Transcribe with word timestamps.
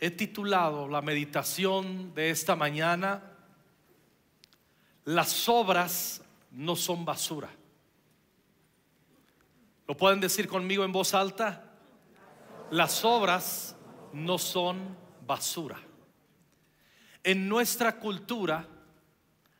he 0.00 0.10
titulado 0.10 0.88
la 0.88 1.02
meditación 1.02 2.14
de 2.14 2.30
esta 2.30 2.56
mañana, 2.56 3.22
Las 5.04 5.48
obras 5.48 6.22
no 6.50 6.76
son 6.76 7.04
basura. 7.04 7.48
¿Lo 9.86 9.96
pueden 9.96 10.20
decir 10.20 10.46
conmigo 10.46 10.84
en 10.84 10.92
voz 10.92 11.14
alta? 11.14 11.64
Las 12.70 13.04
obras 13.06 13.74
no 14.12 14.36
son 14.36 14.96
basura. 15.26 15.80
En 17.24 17.48
nuestra 17.48 17.98
cultura 17.98 18.68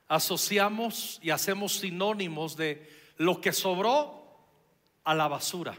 asociamos 0.07 1.19
y 1.23 1.31
hacemos 1.31 1.79
sinónimos 1.79 2.57
de 2.57 2.87
lo 3.17 3.41
que 3.41 3.53
sobró 3.53 4.19
a 5.05 5.15
la 5.15 5.29
basura. 5.29 5.75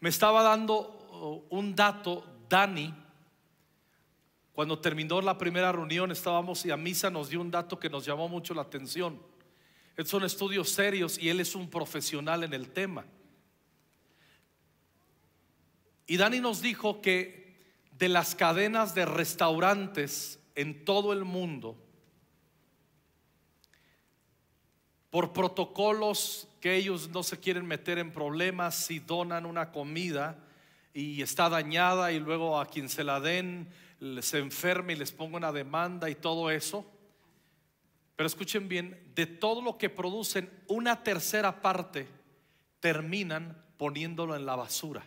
Me 0.00 0.08
estaba 0.08 0.42
dando 0.42 0.80
uh, 0.80 1.56
un 1.56 1.76
dato, 1.76 2.26
Dani, 2.48 2.92
cuando 4.54 4.78
terminó 4.78 5.20
la 5.20 5.36
primera 5.36 5.72
reunión 5.72 6.12
estábamos 6.12 6.64
y 6.64 6.70
a 6.70 6.76
misa 6.76 7.10
nos 7.10 7.28
dio 7.28 7.40
un 7.40 7.50
dato 7.50 7.78
que 7.78 7.90
nos 7.90 8.04
llamó 8.04 8.28
mucho 8.28 8.54
la 8.54 8.62
atención. 8.62 9.20
Son 10.04 10.22
estudios 10.22 10.70
serios 10.70 11.18
y 11.18 11.28
él 11.28 11.40
es 11.40 11.56
un 11.56 11.68
profesional 11.68 12.44
en 12.44 12.54
el 12.54 12.70
tema. 12.70 13.04
Y 16.06 16.16
Dani 16.16 16.38
nos 16.38 16.62
dijo 16.62 17.00
que 17.00 17.56
de 17.98 18.08
las 18.08 18.36
cadenas 18.36 18.94
de 18.94 19.06
restaurantes 19.06 20.38
en 20.54 20.84
todo 20.84 21.12
el 21.12 21.24
mundo, 21.24 21.76
por 25.10 25.32
protocolos 25.32 26.48
que 26.60 26.76
ellos 26.76 27.08
no 27.08 27.24
se 27.24 27.40
quieren 27.40 27.66
meter 27.66 27.98
en 27.98 28.12
problemas 28.12 28.76
si 28.76 29.00
donan 29.00 29.46
una 29.46 29.72
comida 29.72 30.38
y 30.92 31.22
está 31.22 31.48
dañada 31.48 32.12
y 32.12 32.20
luego 32.20 32.60
a 32.60 32.66
quien 32.66 32.88
se 32.88 33.02
la 33.02 33.18
den 33.18 33.68
se 34.20 34.38
enferme 34.38 34.92
y 34.92 34.96
les 34.96 35.12
ponga 35.12 35.36
una 35.36 35.52
demanda 35.52 36.10
y 36.10 36.14
todo 36.14 36.50
eso. 36.50 36.84
Pero 38.16 38.26
escuchen 38.26 38.68
bien, 38.68 39.12
de 39.14 39.26
todo 39.26 39.60
lo 39.60 39.76
que 39.76 39.90
producen, 39.90 40.50
una 40.68 41.02
tercera 41.02 41.60
parte 41.60 42.06
terminan 42.80 43.64
poniéndolo 43.76 44.36
en 44.36 44.46
la 44.46 44.56
basura. 44.56 45.04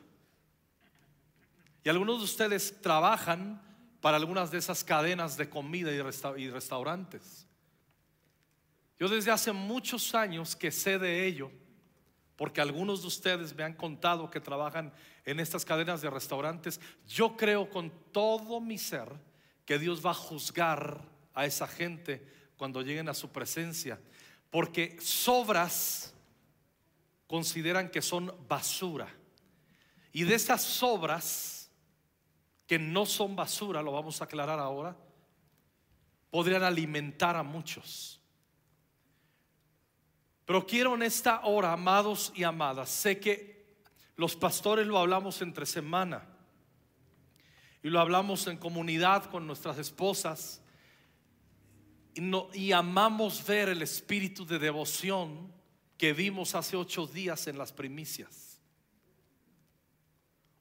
Y 1.83 1.89
algunos 1.89 2.17
de 2.17 2.25
ustedes 2.25 2.81
trabajan 2.81 3.61
para 4.01 4.17
algunas 4.17 4.51
de 4.51 4.57
esas 4.57 4.83
cadenas 4.83 5.37
de 5.37 5.49
comida 5.49 5.91
y, 5.91 6.49
restaurantes. 6.49 7.47
Yo 8.99 9.07
desde 9.07 9.31
hace 9.31 9.51
muchos 9.51 10.13
años 10.15 10.55
que 10.55 10.71
sé 10.71 10.99
de 10.99 11.25
ello, 11.25 11.51
porque 12.37 12.61
algunos 12.61 13.01
de 13.01 13.07
ustedes 13.07 13.55
me 13.55 13.63
han 13.63 13.73
contado 13.73 14.29
que 14.29 14.39
trabajan 14.39 14.93
en 15.25 15.39
estas 15.39 15.65
cadenas 15.65 16.01
de 16.01 16.09
restaurantes, 16.09 16.79
yo 17.07 17.35
creo 17.35 17.69
con 17.69 17.91
todo 18.11 18.61
mi 18.61 18.77
ser 18.77 19.09
que 19.65 19.79
Dios 19.79 20.05
va 20.05 20.11
a 20.11 20.13
juzgar 20.13 21.01
a 21.33 21.45
esa 21.45 21.67
gente 21.67 22.25
cuando 22.55 22.81
lleguen 22.81 23.09
a 23.09 23.13
su 23.13 23.29
presencia, 23.31 23.99
porque 24.51 24.97
sobras 25.01 26.13
consideran 27.25 27.89
que 27.89 28.01
son 28.01 28.33
basura. 28.47 29.13
Y 30.13 30.23
de 30.23 30.35
esas 30.35 30.61
sobras 30.61 31.69
que 32.67 32.79
no 32.79 33.05
son 33.05 33.35
basura, 33.35 33.81
lo 33.81 33.91
vamos 33.91 34.21
a 34.21 34.25
aclarar 34.25 34.59
ahora, 34.59 34.95
podrían 36.29 36.63
alimentar 36.63 37.35
a 37.35 37.43
muchos. 37.43 38.16
Pero 40.47 40.65
quiero 40.65 40.95
en 40.95 41.03
esta 41.03 41.41
hora, 41.41 41.73
amados 41.73 42.31
y 42.33 42.45
amadas, 42.45 42.89
sé 42.89 43.19
que 43.19 43.65
los 44.15 44.37
pastores 44.37 44.87
lo 44.87 44.97
hablamos 44.97 45.41
entre 45.41 45.65
semana 45.65 46.25
y 47.83 47.89
lo 47.89 47.99
hablamos 47.99 48.47
en 48.47 48.55
comunidad 48.55 49.25
con 49.25 49.45
nuestras 49.45 49.77
esposas 49.77 50.61
y, 52.53 52.71
amamos 52.71 53.45
ver 53.45 53.67
el 53.67 53.81
espíritu 53.81 54.45
de 54.45 54.57
devoción 54.57 55.51
que 55.97 56.13
vimos 56.13 56.55
hace 56.55 56.77
ocho 56.77 57.05
días 57.05 57.47
en 57.47 57.57
las 57.57 57.73
primicias. 57.73 58.61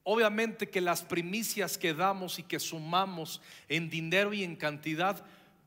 Obviamente 0.02 0.68
que 0.68 0.80
las 0.80 1.02
primicias 1.02 1.78
que 1.78 1.94
damos 1.94 2.40
y 2.40 2.42
que 2.42 2.58
sumamos 2.58 3.40
en 3.68 3.88
dinero 3.88 4.34
y 4.34 4.42
en 4.42 4.56
cantidad 4.56 5.24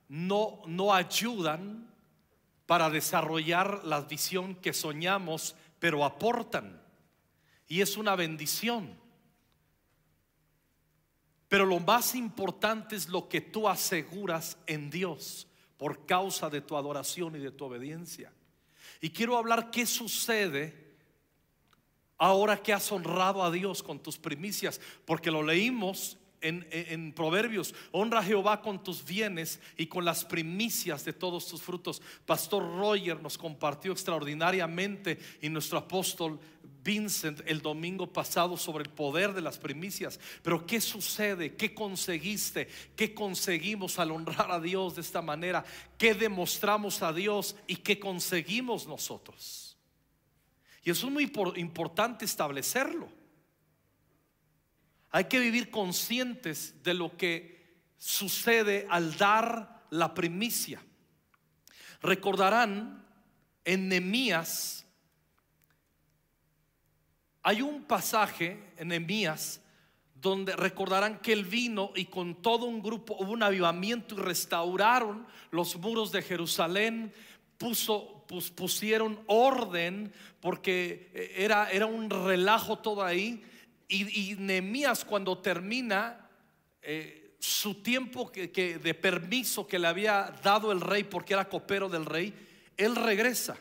no, 0.10 0.62
no 0.68 0.94
ayudan 0.94 1.90
para 2.70 2.92
desarrollar 2.92 3.84
la 3.84 4.02
visión 4.02 4.54
que 4.54 4.74
soñamos, 4.74 5.56
pero 5.80 6.06
aportan. 6.06 6.80
Y 7.68 7.82
es 7.82 7.98
una 7.98 8.16
bendición. 8.16 8.96
Pero 11.48 11.66
lo 11.66 11.80
más 11.80 12.14
importante 12.14 12.96
es 12.96 13.10
lo 13.10 13.28
que 13.28 13.42
tú 13.42 13.68
aseguras 13.68 14.56
en 14.68 14.92
Dios 14.92 15.48
por 15.78 16.06
causa 16.06 16.48
de 16.52 16.62
tu 16.62 16.78
adoración 16.78 17.36
y 17.38 17.40
de 17.40 17.50
tu 17.50 17.66
obediencia. 17.66 18.32
Y 19.02 19.10
quiero 19.10 19.36
hablar 19.36 19.72
qué 19.72 19.88
sucede 19.88 20.96
ahora 22.20 22.62
que 22.62 22.72
has 22.72 22.92
honrado 22.92 23.42
a 23.44 23.50
Dios 23.50 23.82
con 23.82 23.98
tus 23.98 24.20
primicias, 24.20 24.80
porque 25.06 25.32
lo 25.32 25.42
leímos 25.42 26.19
en, 26.42 27.14
Proverbios, 27.14 27.74
honra 27.92 28.20
a 28.20 28.24
Jehová 28.24 28.62
con 28.62 28.84
tus 28.84 29.04
bienes 29.04 29.60
y 29.78 29.88
con 29.88 30.06
las 30.06 30.24
primicias 30.26 31.04
de 31.06 31.14
todos 31.14 31.48
tus 31.48 31.62
frutos. 31.62 32.02
Pastor 32.26 32.64
Roger 32.78 33.22
nos 33.22 33.38
compartió 33.38 33.92
extraordinariamente 33.92 35.20
y 35.42 35.50
nuestro 35.50 35.78
apóstol 35.78 36.40
Vincent 36.84 37.42
el 37.46 37.62
domingo 37.62 38.08
pasado 38.08 38.58
sobre 38.58 38.84
el 38.84 38.90
poder 38.90 39.34
de 39.34 39.42
las 39.42 39.58
primicias. 39.58 40.20
Pero 40.42 40.66
¿qué 40.66 40.80
sucede? 40.80 41.56
¿Qué 41.56 41.74
conseguiste? 41.74 42.68
¿Qué 42.96 43.14
conseguimos 43.14 44.00
al 44.00 44.12
honrar 44.12 44.52
a 44.52 44.60
Dios 44.60 44.96
de 44.96 45.02
esta 45.02 45.22
manera? 45.22 45.64
¿Qué 45.98 46.14
demostramos 46.14 47.02
a 47.02 47.12
Dios 47.12 47.56
y 47.68 47.78
qué 47.78 48.00
conseguimos 48.00 48.88
nosotros? 48.88 49.78
Y 50.84 50.92
eso 50.92 51.08
es 51.08 51.14
muy 51.14 51.32
importante 51.58 52.26
establecerlo. 52.26 53.19
Hay 55.12 55.26
que 55.26 55.40
vivir 55.40 55.70
conscientes 55.72 56.82
de 56.84 56.94
lo 56.94 57.18
que 57.18 57.82
sucede 57.98 58.88
al 58.90 59.18
dar 59.18 59.86
la 59.90 60.14
primicia. 60.14 60.82
Recordarán 62.02 63.06
en 63.66 63.90
hay 67.42 67.62
un 67.62 67.84
pasaje 67.84 68.74
en 68.78 68.90
Nehemías 68.90 69.62
donde 70.14 70.56
recordarán 70.56 71.20
que 71.20 71.32
él 71.32 71.46
vino 71.46 71.92
y 71.96 72.06
con 72.06 72.42
todo 72.42 72.66
un 72.66 72.82
grupo 72.82 73.16
hubo 73.20 73.32
un 73.32 73.44
avivamiento 73.44 74.16
y 74.16 74.20
restauraron 74.20 75.26
los 75.52 75.78
muros 75.78 76.12
de 76.12 76.22
Jerusalén, 76.22 77.14
puso, 77.58 78.26
pusieron 78.56 79.20
orden 79.28 80.12
porque 80.42 81.10
eh, 81.14 81.36
era, 81.38 81.72
era 81.72 81.86
un 81.86 82.10
relajo 82.10 82.80
todo 82.80 83.04
ahí. 83.04 83.44
Y, 83.90 84.32
y 84.32 84.36
Nehemías 84.36 85.04
cuando 85.04 85.38
termina 85.40 86.30
eh, 86.82 87.36
su 87.40 87.76
tiempo 87.76 88.32
que, 88.32 88.48
de 88.48 88.94
permiso 88.94 89.68
que 89.68 89.80
le 89.80 89.88
había 89.88 90.34
dado 90.44 90.72
el 90.72 90.82
rey 90.82 91.04
porque 91.04 91.34
era 91.34 91.50
copero 91.50 91.90
del 91.90 92.06
rey, 92.06 92.34
él 92.78 92.96
regresa 92.96 93.58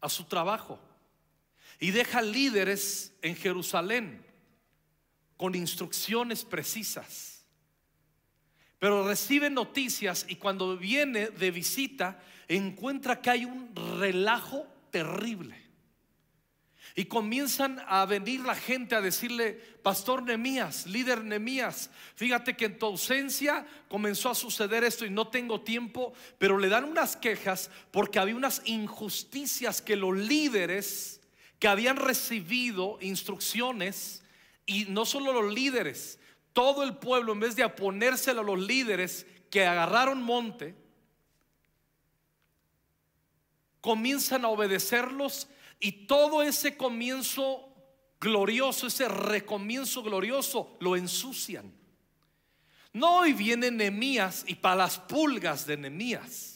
a 0.00 0.08
su 0.08 0.24
trabajo 0.24 0.80
y 1.78 1.90
deja 1.90 2.22
líderes 2.22 3.12
en 3.22 3.36
Jerusalén 3.36 4.24
con 5.36 5.54
instrucciones 5.54 6.44
precisas. 6.44 7.44
Pero 8.78 9.06
recibe 9.06 9.48
noticias 9.50 10.24
y 10.28 10.36
cuando 10.36 10.76
viene 10.76 11.28
de 11.28 11.50
visita 11.50 12.20
encuentra 12.48 13.20
que 13.20 13.30
hay 13.30 13.44
un 13.44 13.74
relajo 13.98 14.66
terrible. 14.90 15.56
Y 16.94 17.06
comienzan 17.06 17.82
a 17.86 18.04
venir 18.04 18.40
la 18.40 18.54
gente 18.54 18.94
a 18.94 19.00
decirle, 19.00 19.52
Pastor 19.82 20.22
Nemías, 20.22 20.86
líder 20.86 21.24
Nemías, 21.24 21.88
fíjate 22.16 22.54
que 22.54 22.66
en 22.66 22.78
tu 22.78 22.86
ausencia 22.86 23.66
comenzó 23.88 24.30
a 24.30 24.34
suceder 24.34 24.84
esto 24.84 25.06
y 25.06 25.10
no 25.10 25.28
tengo 25.28 25.62
tiempo, 25.62 26.12
pero 26.38 26.58
le 26.58 26.68
dan 26.68 26.84
unas 26.84 27.16
quejas 27.16 27.70
porque 27.90 28.18
había 28.18 28.36
unas 28.36 28.60
injusticias 28.66 29.80
que 29.80 29.96
los 29.96 30.16
líderes 30.16 31.20
que 31.58 31.68
habían 31.68 31.96
recibido 31.96 32.98
instrucciones, 33.00 34.22
y 34.66 34.86
no 34.86 35.04
solo 35.06 35.32
los 35.32 35.54
líderes, 35.54 36.18
todo 36.52 36.82
el 36.82 36.96
pueblo, 36.96 37.32
en 37.32 37.40
vez 37.40 37.56
de 37.56 37.64
oponérselo 37.64 38.40
a 38.40 38.44
los 38.44 38.58
líderes 38.58 39.26
que 39.48 39.64
agarraron 39.64 40.22
monte, 40.22 40.74
comienzan 43.80 44.44
a 44.44 44.48
obedecerlos 44.48 45.48
y 45.82 46.06
todo 46.06 46.42
ese 46.42 46.76
comienzo 46.76 47.68
glorioso, 48.20 48.86
ese 48.86 49.08
recomienzo 49.08 50.02
glorioso, 50.04 50.76
lo 50.78 50.94
ensucian. 50.94 51.72
No, 52.92 53.26
y 53.26 53.32
viene 53.32 53.70
Nemías 53.70 54.44
y 54.46 54.54
para 54.54 54.76
las 54.76 54.98
pulgas 54.98 55.66
de 55.66 55.76
Nemías. 55.76 56.51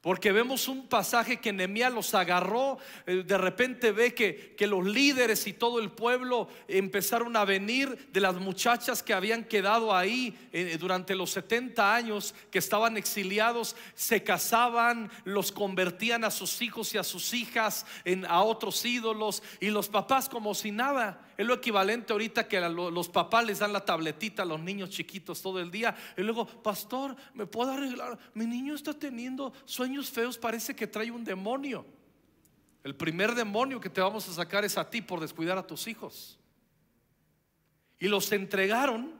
Porque 0.00 0.32
vemos 0.32 0.66
un 0.66 0.88
pasaje 0.88 1.40
que 1.40 1.52
Nehemías 1.52 1.92
los 1.92 2.14
agarró, 2.14 2.78
eh, 3.06 3.22
de 3.26 3.36
repente 3.36 3.92
ve 3.92 4.14
que, 4.14 4.54
que, 4.56 4.66
los 4.66 4.86
líderes 4.86 5.46
y 5.46 5.52
todo 5.52 5.78
el 5.78 5.90
pueblo 5.90 6.48
empezaron 6.68 7.36
a 7.36 7.44
venir 7.44 8.08
de 8.10 8.20
las 8.20 8.36
muchachas 8.36 9.02
que 9.02 9.12
habían 9.12 9.44
quedado 9.44 9.94
ahí 9.94 10.34
eh, 10.52 10.78
durante 10.80 11.14
los 11.14 11.32
70 11.32 11.94
años 11.94 12.34
que 12.50 12.58
estaban 12.58 12.96
exiliados, 12.96 13.76
se 13.94 14.22
casaban, 14.22 15.10
los 15.24 15.52
convertían 15.52 16.24
a 16.24 16.30
sus 16.30 16.62
hijos 16.62 16.94
y 16.94 16.98
a 16.98 17.04
sus 17.04 17.34
hijas 17.34 17.84
en, 18.06 18.24
a 18.24 18.40
otros 18.40 18.82
ídolos 18.86 19.42
y 19.60 19.68
los 19.68 19.88
papás 19.88 20.30
como 20.30 20.54
si 20.54 20.72
nada. 20.72 21.29
Es 21.40 21.46
lo 21.46 21.54
equivalente 21.54 22.12
ahorita 22.12 22.46
que 22.46 22.60
los 22.60 23.08
papás 23.08 23.46
les 23.46 23.60
dan 23.60 23.72
la 23.72 23.82
tabletita 23.82 24.42
a 24.42 24.44
los 24.44 24.60
niños 24.60 24.90
chiquitos 24.90 25.40
todo 25.40 25.58
el 25.58 25.70
día. 25.70 25.96
Y 26.14 26.20
luego, 26.20 26.46
pastor, 26.46 27.16
¿me 27.32 27.46
puedo 27.46 27.72
arreglar? 27.72 28.18
Mi 28.34 28.44
niño 28.44 28.74
está 28.74 28.92
teniendo 28.92 29.50
sueños 29.64 30.10
feos, 30.10 30.36
parece 30.36 30.76
que 30.76 30.86
trae 30.86 31.10
un 31.10 31.24
demonio. 31.24 31.86
El 32.84 32.94
primer 32.94 33.34
demonio 33.34 33.80
que 33.80 33.88
te 33.88 34.02
vamos 34.02 34.28
a 34.28 34.34
sacar 34.34 34.66
es 34.66 34.76
a 34.76 34.90
ti 34.90 35.00
por 35.00 35.18
descuidar 35.18 35.56
a 35.56 35.66
tus 35.66 35.86
hijos. 35.86 36.38
Y 37.98 38.08
los 38.08 38.30
entregaron 38.32 39.10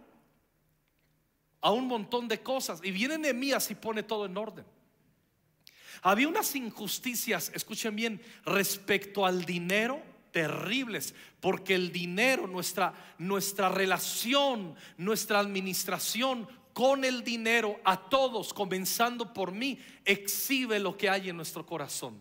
a 1.62 1.70
un 1.70 1.86
montón 1.86 2.28
de 2.28 2.42
cosas. 2.42 2.80
Y 2.84 2.90
viene 2.90 3.16
Nehemías 3.16 3.70
y 3.70 3.76
pone 3.76 4.02
todo 4.02 4.26
en 4.26 4.36
orden. 4.36 4.66
Había 6.02 6.28
unas 6.28 6.54
injusticias, 6.54 7.50
escuchen 7.54 7.96
bien, 7.96 8.20
respecto 8.44 9.24
al 9.24 9.46
dinero 9.46 10.09
terribles, 10.32 11.14
porque 11.40 11.74
el 11.74 11.92
dinero, 11.92 12.46
nuestra, 12.46 12.94
nuestra 13.18 13.68
relación, 13.68 14.74
nuestra 14.96 15.38
administración 15.38 16.48
con 16.72 17.04
el 17.04 17.24
dinero 17.24 17.80
a 17.84 18.08
todos, 18.08 18.54
comenzando 18.54 19.32
por 19.32 19.52
mí, 19.52 19.78
exhibe 20.04 20.78
lo 20.78 20.96
que 20.96 21.10
hay 21.10 21.28
en 21.28 21.36
nuestro 21.36 21.66
corazón. 21.66 22.20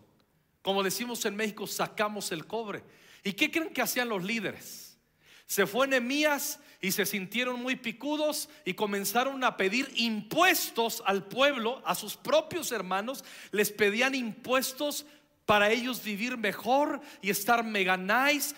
Como 0.62 0.84
decimos 0.84 1.24
en 1.26 1.36
México, 1.36 1.68
sacamos 1.68 2.32
el 2.32 2.46
cobre. 2.46 2.84
¿Y 3.24 3.34
qué 3.34 3.52
creen 3.52 3.74
que 3.74 3.82
hacían 3.82 4.10
los 4.10 4.24
líderes? 4.24 4.98
Se 5.46 5.66
fue 5.66 5.88
Nehemías 5.88 6.60
y 6.82 6.92
se 6.92 7.06
sintieron 7.06 7.62
muy 7.62 7.76
picudos 7.76 8.50
y 8.66 8.74
comenzaron 8.74 9.44
a 9.44 9.58
pedir 9.58 9.92
impuestos 9.96 11.04
al 11.06 11.26
pueblo, 11.26 11.82
a 11.86 11.96
sus 11.96 12.16
propios 12.16 12.72
hermanos, 12.72 13.24
les 13.52 13.72
pedían 13.72 14.16
impuestos 14.16 15.06
para 15.50 15.72
ellos 15.72 16.04
vivir 16.04 16.38
mejor 16.38 17.02
y 17.24 17.32
estar 17.32 17.64
mega. 17.64 18.00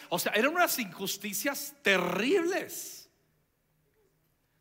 O 0.09 0.19
sea, 0.19 0.33
eran 0.33 0.53
unas 0.53 0.77
injusticias 0.77 1.73
terribles. 1.81 3.09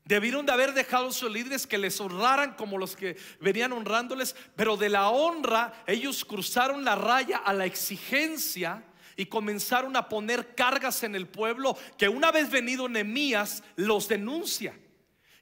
Debieron 0.05 0.47
de 0.47 0.53
haber 0.53 0.73
dejado 0.73 1.09
a 1.09 1.13
sus 1.13 1.29
líderes 1.29 1.67
que 1.67 1.77
les 1.77 2.01
honraran 2.01 2.55
como 2.55 2.79
los 2.79 2.95
que 2.95 3.17
venían 3.41 3.73
honrándoles, 3.73 4.37
pero 4.55 4.77
de 4.77 4.91
la 4.91 5.09
honra 5.09 5.83
ellos 5.89 6.25
cruzaron 6.25 6.85
la 6.85 6.95
raya 6.95 7.39
a 7.39 7.53
la 7.53 7.67
exigencia 7.67 8.85
y 9.17 9.27
comenzaron 9.27 9.97
a 9.97 10.09
poner 10.09 10.55
cargas 10.55 11.03
en 11.03 11.17
el 11.17 11.27
pueblo 11.27 11.77
que 11.99 12.09
una 12.09 12.31
vez 12.31 12.49
venido 12.49 12.89
Nehemías 12.89 13.65
los 13.75 14.07
denuncia. 14.07 14.79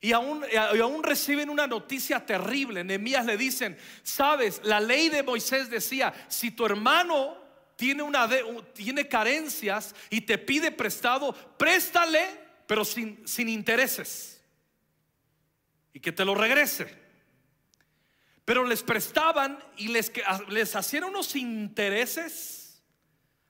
Y 0.01 0.13
aún, 0.13 1.03
reciben 1.03 1.51
una 1.51 1.67
noticia 1.67 2.25
terrible. 2.25 2.85
Nehemías 2.85 3.27
le 3.27 3.37
dicen, 3.37 3.77
sabes, 4.03 4.61
la 4.63 4.79
ley 4.79 5.09
de 5.09 5.25
Moisés 5.25 5.69
decía, 5.69 6.15
si 6.29 6.53
tu 6.53 6.65
hermano 6.65 7.37
tiene, 7.75 8.03
una 8.03 8.29
tiene 8.73 9.09
carencias 9.09 9.95
y 10.09 10.21
te 10.21 10.39
pide 10.39 10.71
prestado, 10.71 11.33
préstale, 11.33 12.25
pero 12.67 12.85
sin, 12.85 13.27
sin 13.27 13.49
intereses. 13.49 14.41
Y 15.93 15.99
que 15.99 16.13
te 16.13 16.25
lo 16.25 16.37
regrese. 16.37 16.95
Pero 18.45 18.65
les 18.65 18.85
prestaban 18.85 19.59
y 19.77 19.89
les, 19.89 20.13
les 20.49 20.77
hacían 20.77 21.05
unos 21.05 21.35
intereses, 21.35 22.81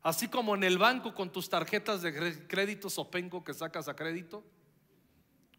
así 0.00 0.28
como 0.28 0.54
en 0.54 0.64
el 0.64 0.78
banco 0.78 1.14
con 1.14 1.30
tus 1.30 1.50
tarjetas 1.50 2.00
de 2.00 2.46
crédito 2.48 2.88
Sopenco 2.88 3.44
que 3.44 3.52
sacas 3.52 3.86
a 3.86 3.94
crédito 3.94 4.44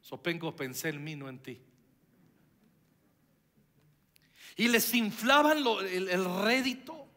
Sopenco 0.02 0.56
pensé 0.56 0.90
en 0.90 1.04
mí, 1.04 1.16
no 1.16 1.30
en 1.30 1.40
ti. 1.40 1.62
Y 4.56 4.68
les 4.68 4.94
inflaban 4.94 5.60
el, 5.60 6.44
rédito 6.44 7.08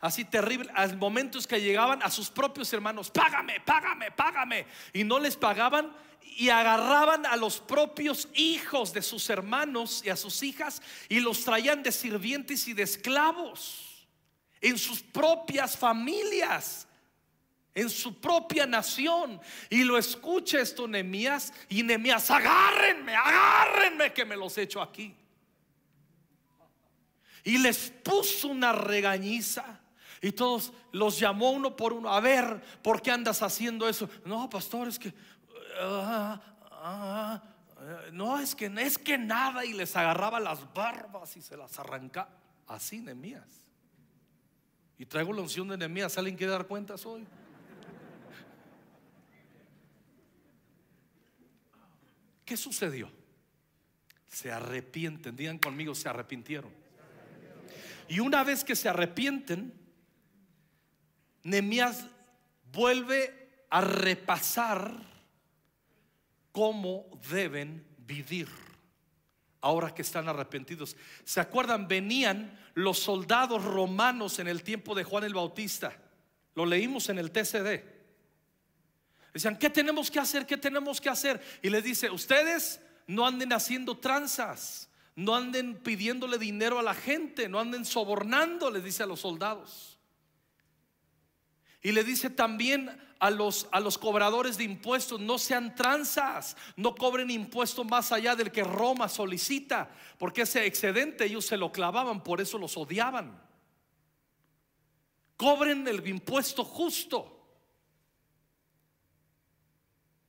así 0.00 0.24
terrible. 0.24 0.70
Al 0.74 0.96
momentos 0.96 1.46
que 1.46 1.60
llegaban 1.60 2.02
a 2.02 2.10
sus 2.10 2.28
propios 2.30 2.72
hermanos, 2.72 3.10
págame, 3.10 3.60
págame, 3.60 4.10
págame. 4.10 4.66
Y 4.92 5.04
no 5.04 5.20
les 5.20 5.36
pagaban 5.36 5.92
y 6.20 6.48
agarraban 6.48 7.24
a 7.26 7.36
los 7.36 7.60
propios 7.60 8.28
hijos 8.34 8.92
de 8.92 9.02
sus 9.02 9.30
hermanos 9.30 10.02
y 10.04 10.10
a 10.10 10.16
sus 10.16 10.42
hijas 10.42 10.82
y 11.08 11.20
los 11.20 11.44
traían 11.44 11.82
de 11.82 11.92
sirvientes 11.92 12.66
y 12.66 12.74
de 12.74 12.82
esclavos 12.82 14.08
en 14.60 14.76
sus 14.76 15.02
propias 15.02 15.76
familias 15.76 16.87
en 17.74 17.90
su 17.90 18.20
propia 18.20 18.66
nación. 18.66 19.40
Y 19.70 19.84
lo 19.84 19.98
escucha 19.98 20.60
esto 20.60 20.88
Nemías 20.88 21.52
y 21.68 21.82
Nemías, 21.82 22.30
agárrenme, 22.30 23.14
agárrenme 23.14 24.12
que 24.12 24.24
me 24.24 24.36
los 24.36 24.56
echo 24.58 24.82
aquí. 24.82 25.14
Y 27.44 27.58
les 27.58 27.90
puso 27.90 28.48
una 28.48 28.72
regañiza. 28.72 29.80
Y 30.20 30.32
todos 30.32 30.72
los 30.92 31.18
llamó 31.18 31.52
uno 31.52 31.76
por 31.76 31.92
uno. 31.92 32.12
A 32.12 32.20
ver, 32.20 32.60
¿por 32.82 33.00
qué 33.00 33.10
andas 33.10 33.42
haciendo 33.42 33.88
eso? 33.88 34.08
No, 34.24 34.50
pastor, 34.50 34.88
es 34.88 34.98
que... 34.98 35.14
Ah, 35.80 36.40
ah, 36.72 37.42
no, 38.12 38.38
es 38.40 38.54
que, 38.54 38.66
es 38.66 38.98
que 38.98 39.16
nada. 39.16 39.64
Y 39.64 39.72
les 39.72 39.94
agarraba 39.94 40.40
las 40.40 40.72
barbas 40.74 41.36
y 41.36 41.42
se 41.42 41.56
las 41.56 41.78
arranca. 41.78 42.28
Así 42.66 43.00
Nemías. 43.00 43.64
Y 44.98 45.06
traigo 45.06 45.32
la 45.32 45.42
unción 45.42 45.68
de 45.68 45.78
Nemías. 45.78 46.18
¿Alguien 46.18 46.36
quiere 46.36 46.52
dar 46.52 46.66
cuentas 46.66 47.06
hoy? 47.06 47.24
¿Qué 52.48 52.56
sucedió? 52.56 53.10
Se 54.26 54.50
arrepienten, 54.50 55.36
digan 55.36 55.58
conmigo, 55.58 55.94
se 55.94 56.08
arrepintieron. 56.08 56.72
Y 58.08 58.20
una 58.20 58.42
vez 58.42 58.64
que 58.64 58.74
se 58.74 58.88
arrepienten, 58.88 59.74
Nehemías 61.42 62.06
vuelve 62.72 63.66
a 63.68 63.82
repasar 63.82 64.94
cómo 66.50 67.20
deben 67.30 67.86
vivir 67.98 68.48
ahora 69.60 69.94
que 69.94 70.00
están 70.00 70.26
arrepentidos. 70.26 70.96
¿Se 71.24 71.40
acuerdan? 71.40 71.86
Venían 71.86 72.58
los 72.72 72.98
soldados 72.98 73.62
romanos 73.62 74.38
en 74.38 74.48
el 74.48 74.62
tiempo 74.62 74.94
de 74.94 75.04
Juan 75.04 75.24
el 75.24 75.34
Bautista. 75.34 75.94
Lo 76.54 76.64
leímos 76.64 77.10
en 77.10 77.18
el 77.18 77.30
TCD. 77.30 77.97
Decían, 79.38 79.56
¿qué 79.56 79.70
tenemos 79.70 80.10
que 80.10 80.18
hacer? 80.18 80.44
¿Qué 80.44 80.56
tenemos 80.56 81.00
que 81.00 81.08
hacer? 81.08 81.40
Y 81.62 81.70
les 81.70 81.84
dice, 81.84 82.10
ustedes 82.10 82.80
no 83.06 83.24
anden 83.24 83.52
haciendo 83.52 83.96
tranzas, 83.96 84.90
no 85.14 85.36
anden 85.36 85.76
pidiéndole 85.76 86.38
dinero 86.38 86.80
a 86.80 86.82
la 86.82 86.94
gente, 86.94 87.48
no 87.48 87.60
anden 87.60 87.84
sobornando, 87.84 88.68
les 88.68 88.82
dice 88.82 89.04
a 89.04 89.06
los 89.06 89.20
soldados. 89.20 89.96
Y 91.80 91.92
le 91.92 92.02
dice 92.02 92.30
también 92.30 93.00
a 93.20 93.30
los, 93.30 93.68
a 93.70 93.78
los 93.78 93.96
cobradores 93.96 94.58
de 94.58 94.64
impuestos, 94.64 95.20
no 95.20 95.38
sean 95.38 95.76
tranzas, 95.76 96.56
no 96.74 96.96
cobren 96.96 97.30
impuestos 97.30 97.86
más 97.86 98.10
allá 98.10 98.34
del 98.34 98.50
que 98.50 98.64
Roma 98.64 99.08
solicita, 99.08 99.88
porque 100.18 100.42
ese 100.42 100.66
excedente 100.66 101.26
ellos 101.26 101.46
se 101.46 101.56
lo 101.56 101.70
clavaban, 101.70 102.24
por 102.24 102.40
eso 102.40 102.58
los 102.58 102.76
odiaban. 102.76 103.40
Cobren 105.36 105.86
el 105.86 106.04
impuesto 106.08 106.64
justo. 106.64 107.37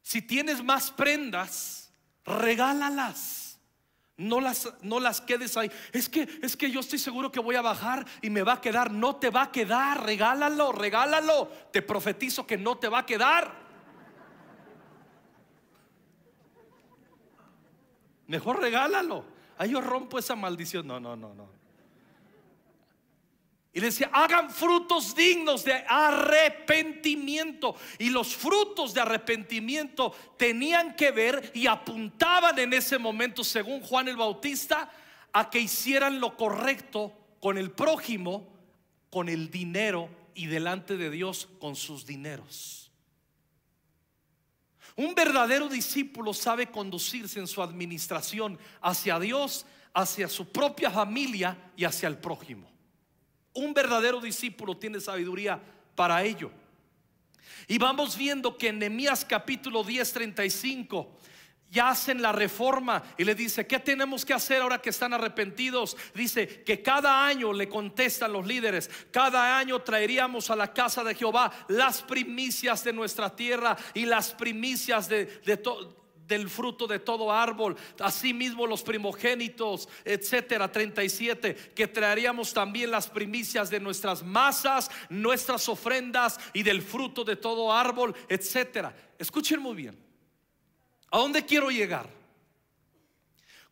Si 0.10 0.24
tienes 0.24 0.64
más 0.64 0.90
prendas, 0.90 1.94
regálalas. 2.26 3.60
No 4.18 4.40
las, 4.42 4.68
no 4.82 5.00
las 5.00 5.22
quedes 5.22 5.56
ahí. 5.56 5.72
Es 5.92 6.10
que, 6.10 6.28
es 6.42 6.58
que 6.58 6.72
yo 6.72 6.80
estoy 6.80 6.98
seguro 6.98 7.32
que 7.32 7.40
voy 7.40 7.54
a 7.54 7.62
bajar 7.62 8.08
y 8.20 8.32
me 8.32 8.42
va 8.42 8.54
a 8.54 8.60
quedar. 8.60 8.90
No 8.90 9.18
te 9.18 9.30
va 9.30 9.44
a 9.44 9.52
quedar. 9.52 10.04
Regálalo, 10.04 10.72
regálalo. 10.72 11.48
Te 11.72 11.84
profetizo 11.84 12.48
que 12.48 12.58
no 12.58 12.80
te 12.80 12.88
va 12.90 12.98
a 12.98 13.06
quedar. 13.06 13.54
Mejor 18.26 18.62
regálalo. 18.62 19.24
Ahí 19.60 19.70
yo 19.70 19.80
rompo 19.80 20.18
esa 20.18 20.36
maldición. 20.36 20.88
No, 20.88 21.00
no, 21.00 21.16
no, 21.16 21.36
no. 21.36 21.59
Y 23.72 23.80
decía, 23.82 24.10
hagan 24.12 24.50
frutos 24.50 25.16
dignos 25.16 25.64
de 25.64 25.74
arrepentimiento. 25.88 27.76
Y 28.00 28.10
los 28.10 28.36
frutos 28.36 28.94
de 28.94 29.02
arrepentimiento 29.02 30.14
tenían 30.38 30.96
que 30.96 31.12
ver 31.12 31.52
y 31.54 31.68
apuntaban 31.68 32.58
en 32.58 32.74
ese 32.74 32.98
momento, 32.98 33.44
según 33.44 33.82
Juan 33.82 34.08
el 34.08 34.18
Bautista, 34.18 34.92
a 35.32 35.50
que 35.50 35.60
hicieran 35.60 36.20
lo 36.20 36.36
correcto 36.36 37.14
con 37.40 37.58
el 37.58 37.72
prójimo, 37.72 38.48
con 39.12 39.30
el 39.30 39.52
dinero 39.52 40.10
y 40.34 40.48
delante 40.48 40.98
de 40.98 41.12
Dios 41.12 41.48
con 41.60 41.76
sus 41.76 42.06
dineros. 42.06 42.92
Un 44.96 45.16
verdadero 45.16 45.70
discípulo 45.70 46.34
sabe 46.34 46.68
conducirse 46.68 47.40
en 47.40 47.48
su 47.48 47.62
administración 47.62 48.60
hacia 48.82 49.20
Dios, 49.20 49.66
hacia 49.94 50.28
su 50.28 50.52
propia 50.52 50.92
familia 50.92 51.72
y 51.78 51.86
hacia 51.86 52.10
el 52.10 52.18
prójimo. 52.18 52.70
Un 53.54 53.74
verdadero 53.74 54.20
discípulo 54.22 54.78
tiene 54.78 55.00
sabiduría 55.00 55.60
para 55.96 56.24
ello. 56.24 56.52
Y 57.68 57.78
vamos 57.78 58.18
viendo 58.18 58.58
que 58.58 58.70
en 58.70 58.80
Nehemías 58.80 59.26
capítulo 59.26 59.84
10, 59.84 60.14
35 60.14 61.20
ya 61.72 61.90
hacen 61.90 62.22
la 62.22 62.32
reforma 62.32 63.04
y 63.18 63.24
le 63.24 63.36
dice, 63.36 63.68
¿qué 63.68 63.80
tenemos 63.80 64.26
que 64.26 64.34
hacer 64.34 64.62
ahora 64.62 64.82
que 64.82 64.90
están 64.90 65.14
arrepentidos? 65.14 65.96
Dice 66.16 66.64
que 66.64 66.82
cada 66.82 67.26
año 67.26 67.54
le 67.54 67.70
contestan 67.70 68.34
los 68.34 68.48
líderes, 68.48 68.90
cada 69.12 69.58
año 69.58 69.80
traeríamos 69.80 70.50
a 70.50 70.56
la 70.56 70.74
casa 70.74 71.04
de 71.04 71.16
Jehová 71.16 71.52
las 71.68 72.02
primicias 72.02 72.84
de 72.84 72.94
nuestra 72.94 73.36
tierra 73.36 73.78
y 73.94 74.06
las 74.06 74.32
primicias 74.34 75.08
de, 75.08 75.26
del 76.30 76.48
fruto 76.48 76.88
de 76.88 77.00
todo 77.00 77.34
árbol, 77.34 77.76
asimismo 78.00 78.66
los 78.66 78.84
primogénitos, 78.84 79.90
etcétera, 80.06 80.72
37, 80.72 81.74
que 81.76 81.88
traeríamos 81.88 82.54
también 82.54 82.92
las 82.92 83.10
primicias 83.10 83.70
de 83.70 83.80
nuestras 83.80 84.24
masas, 84.24 84.90
nuestras 85.10 85.68
ofrendas 85.68 86.40
y 86.54 86.64
del 86.64 86.82
fruto 86.82 87.26
de 87.26 87.36
todo 87.36 87.74
árbol, 87.74 88.16
etcétera. 88.30 88.96
Escuchen 89.18 89.60
muy 89.60 89.76
bien. 89.76 90.00
¿A 91.12 91.18
dónde 91.18 91.44
quiero 91.44 91.70
llegar? 91.72 92.08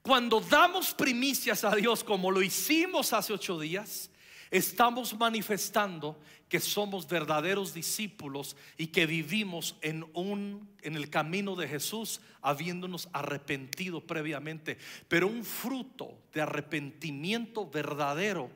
Cuando 0.02 0.42
damos 0.42 0.94
primicias 0.94 1.64
a 1.64 1.76
Dios 1.76 2.04
como 2.04 2.32
lo 2.32 2.42
hicimos 2.42 3.14
hace 3.14 3.34
ocho 3.34 3.60
días, 3.60 4.10
estamos 4.52 5.18
manifestando 5.18 6.20
que 6.50 6.60
somos 6.60 7.08
verdaderos 7.08 7.74
discípulos 7.74 8.56
y 8.78 8.88
que 8.88 9.06
vivimos 9.06 9.76
en 9.82 10.06
un 10.14 10.70
en 10.82 10.96
el 10.96 11.10
camino 11.10 11.56
de 11.56 11.68
Jesús 11.68 12.22
habiéndonos 12.42 13.10
arrepentido 13.12 14.00
previamente, 14.02 14.78
pero 15.10 15.28
un 15.28 15.44
fruto 15.44 16.18
de 16.34 16.42
arrepentimiento 16.42 17.70
verdadero 17.70 18.50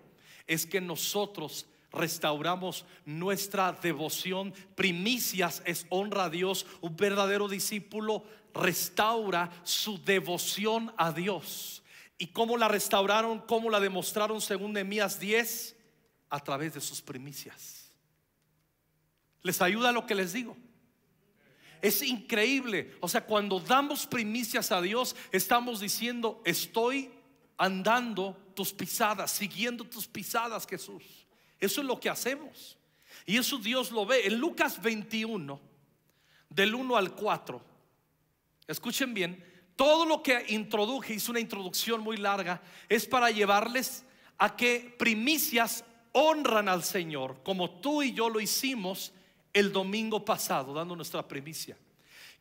es 0.47 0.65
que 0.65 0.79
nosotros 0.79 1.65
restauramos 1.91 2.85
nuestra 3.05 3.73
devoción. 3.73 4.53
Primicias 4.75 5.61
es 5.65 5.85
honra 5.89 6.25
a 6.25 6.29
Dios. 6.29 6.65
Un 6.79 6.95
verdadero 6.95 7.47
discípulo 7.47 8.23
restaura 8.53 9.49
su 9.63 10.01
devoción 10.03 10.93
a 10.97 11.11
Dios. 11.11 11.83
¿Y 12.17 12.27
cómo 12.27 12.57
la 12.57 12.67
restauraron? 12.67 13.39
¿Cómo 13.39 13.69
la 13.69 13.79
demostraron 13.79 14.41
según 14.41 14.73
Nehemías 14.73 15.19
10? 15.19 15.75
A 16.31 16.39
través 16.39 16.73
de 16.73 16.81
sus 16.81 16.99
primicias. 16.99 17.91
¿Les 19.43 19.61
ayuda 19.61 19.91
lo 19.91 20.07
que 20.07 20.15
les 20.15 20.33
digo? 20.33 20.57
Es 21.81 22.01
increíble. 22.01 22.95
O 22.99 23.07
sea, 23.07 23.25
cuando 23.25 23.59
damos 23.59 24.07
primicias 24.07 24.71
a 24.71 24.81
Dios, 24.81 25.15
estamos 25.31 25.79
diciendo, 25.79 26.41
estoy 26.45 27.11
andando 27.57 28.35
tus 28.55 28.73
pisadas, 28.73 29.29
siguiendo 29.29 29.83
tus 29.83 30.07
pisadas, 30.07 30.65
Jesús. 30.67 31.03
Eso 31.59 31.81
es 31.81 31.87
lo 31.87 31.99
que 31.99 32.09
hacemos. 32.09 32.77
Y 33.25 33.37
eso 33.37 33.57
Dios 33.57 33.91
lo 33.91 34.05
ve. 34.05 34.25
En 34.25 34.39
Lucas 34.39 34.81
21, 34.81 35.59
del 36.49 36.75
1 36.75 36.97
al 36.97 37.13
4, 37.13 37.63
escuchen 38.67 39.13
bien, 39.13 39.43
todo 39.75 40.05
lo 40.05 40.21
que 40.21 40.45
introduje, 40.49 41.15
hice 41.15 41.31
una 41.31 41.39
introducción 41.39 42.01
muy 42.01 42.17
larga, 42.17 42.61
es 42.89 43.05
para 43.05 43.31
llevarles 43.31 44.03
a 44.37 44.55
que 44.55 44.95
primicias 44.97 45.83
honran 46.13 46.69
al 46.69 46.83
Señor, 46.83 47.41
como 47.43 47.69
tú 47.69 48.03
y 48.03 48.13
yo 48.13 48.29
lo 48.29 48.39
hicimos 48.39 49.13
el 49.53 49.71
domingo 49.71 50.23
pasado, 50.23 50.73
dando 50.73 50.95
nuestra 50.95 51.27
primicia. 51.27 51.77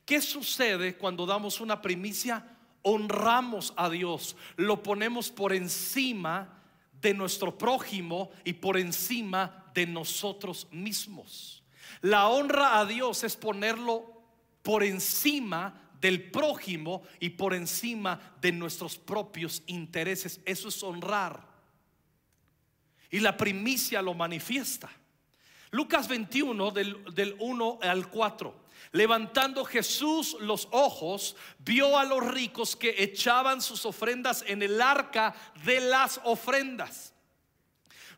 ¿Qué 0.05 0.21
sucede 0.21 0.97
cuando 0.97 1.27
damos 1.27 1.61
una 1.61 1.81
primicia? 1.81 2.45
Honramos 2.83 3.73
a 3.77 3.91
Dios, 3.91 4.37
lo 4.57 4.83
ponemos 4.83 5.31
por 5.31 5.53
encima 5.53 6.61
de 7.01 7.15
nuestro 7.15 7.57
prójimo 7.57 8.31
y 8.45 8.55
por 8.55 8.77
encima 8.77 9.71
de 9.75 9.87
nosotros 9.87 10.67
mismos. 10.71 11.63
La 12.01 12.29
honra 12.29 12.79
a 12.79 12.87
Dios 12.87 13.25
es 13.25 13.37
ponerlo 13.37 14.23
por 14.63 14.83
encima 14.83 15.91
del 16.01 16.31
prójimo 16.31 17.03
y 17.19 17.31
por 17.31 17.55
encima 17.55 18.35
de 18.41 18.53
nuestros 18.53 18.97
propios 18.97 19.63
intereses. 19.67 20.41
Eso 20.45 20.69
es 20.69 20.83
honrar. 20.83 21.50
Y 23.11 23.21
la 23.21 23.37
primicia 23.37 24.03
lo 24.03 24.15
manifiesta. 24.15 24.91
Lucas 25.71 26.09
21 26.09 26.71
del, 26.71 27.05
del 27.15 27.37
1 27.39 27.79
al 27.83 28.09
4. 28.09 28.55
Levantando 28.93 29.65
Jesús 29.65 30.37
los 30.41 30.69
ojos, 30.73 31.37
vio 31.59 31.97
a 31.97 32.05
los 32.05 32.27
ricos 32.27 32.75
que 32.75 32.95
echaban 32.99 33.63
sus 33.63 33.87
ofrendas 33.87 34.45
en 34.47 34.63
el 34.63 34.81
arca 34.81 35.35
de 35.65 35.81
las 35.81 36.21
ofrendas. 36.25 37.15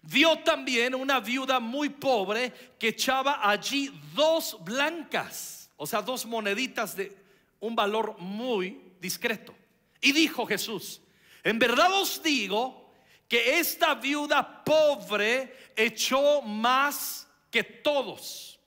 Vio 0.03 0.39
también 0.41 0.95
una 0.95 1.21
viuda 1.21 1.61
muy 1.61 1.89
pobre 1.89 2.53
que 2.79 2.89
echaba 2.89 3.49
allí 3.49 3.93
dos 4.15 4.57
blancas, 4.65 5.71
o 5.77 5.87
sea, 5.87 6.03
dos 6.03 6.27
moneditas 6.27 6.97
de 6.97 7.17
un 7.61 7.77
valor 7.77 8.17
muy 8.19 8.81
discreto. 9.01 9.55
Y 10.01 10.13
dijo 10.13 10.47
Jesús, 10.47 11.01
en 11.45 11.59
verdad 11.59 11.93
os 11.93 12.23
digo 12.23 12.82
que 13.33 13.59
esta 13.59 13.95
viuda 13.95 14.63
pobre 14.63 15.73
echó 15.75 16.43
más 16.43 17.27
que 17.51 17.65
todos 17.65 18.61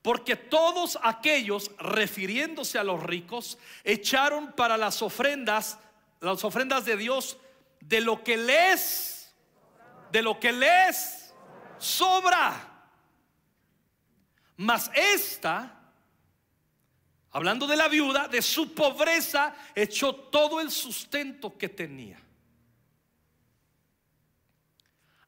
porque 0.00 0.34
todos 0.34 0.98
aquellos, 1.02 1.70
refiriéndose 1.78 2.78
a 2.78 2.84
los 2.84 3.02
ricos, 3.02 3.58
echaron 3.84 4.52
para 4.52 4.78
las 4.78 5.02
ofrendas, 5.02 5.78
las 6.20 6.42
ofrendas 6.42 6.86
de 6.86 6.96
Dios, 6.96 7.36
de 7.80 8.00
lo 8.00 8.24
que 8.24 8.38
les, 8.38 9.34
de 10.10 10.22
lo 10.22 10.40
que 10.40 10.52
les 10.52 11.34
sobra. 11.76 12.88
Mas 14.56 14.90
esta, 14.94 15.92
hablando 17.32 17.66
de 17.66 17.76
la 17.76 17.88
viuda, 17.88 18.26
de 18.26 18.40
su 18.40 18.72
pobreza, 18.72 19.54
echó 19.74 20.14
todo 20.14 20.62
el 20.62 20.70
sustento 20.70 21.58
que 21.58 21.68
tenía. 21.68 22.18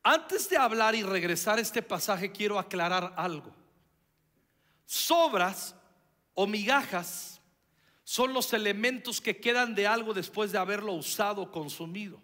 Antes 0.03 0.49
de 0.49 0.57
hablar 0.57 0.95
y 0.95 1.03
regresar 1.03 1.59
a 1.59 1.63
este 1.63 1.83
pasaje, 1.83 2.33
quiero 2.33 2.59
aclarar 2.59 3.13
algo. 3.17 3.55
Sobras 4.87 5.75
o 6.35 6.47
migajas 6.47 7.41
son 8.03 8.33
los 8.33 8.53
elementos 8.53 9.21
que 9.21 9.39
quedan 9.41 9.75
de 9.75 9.87
algo 9.87 10.15
después 10.15 10.53
de 10.53 10.59
haberlo 10.59 10.95
usado 10.95 11.43
o 11.43 11.51
consumido. 11.53 12.21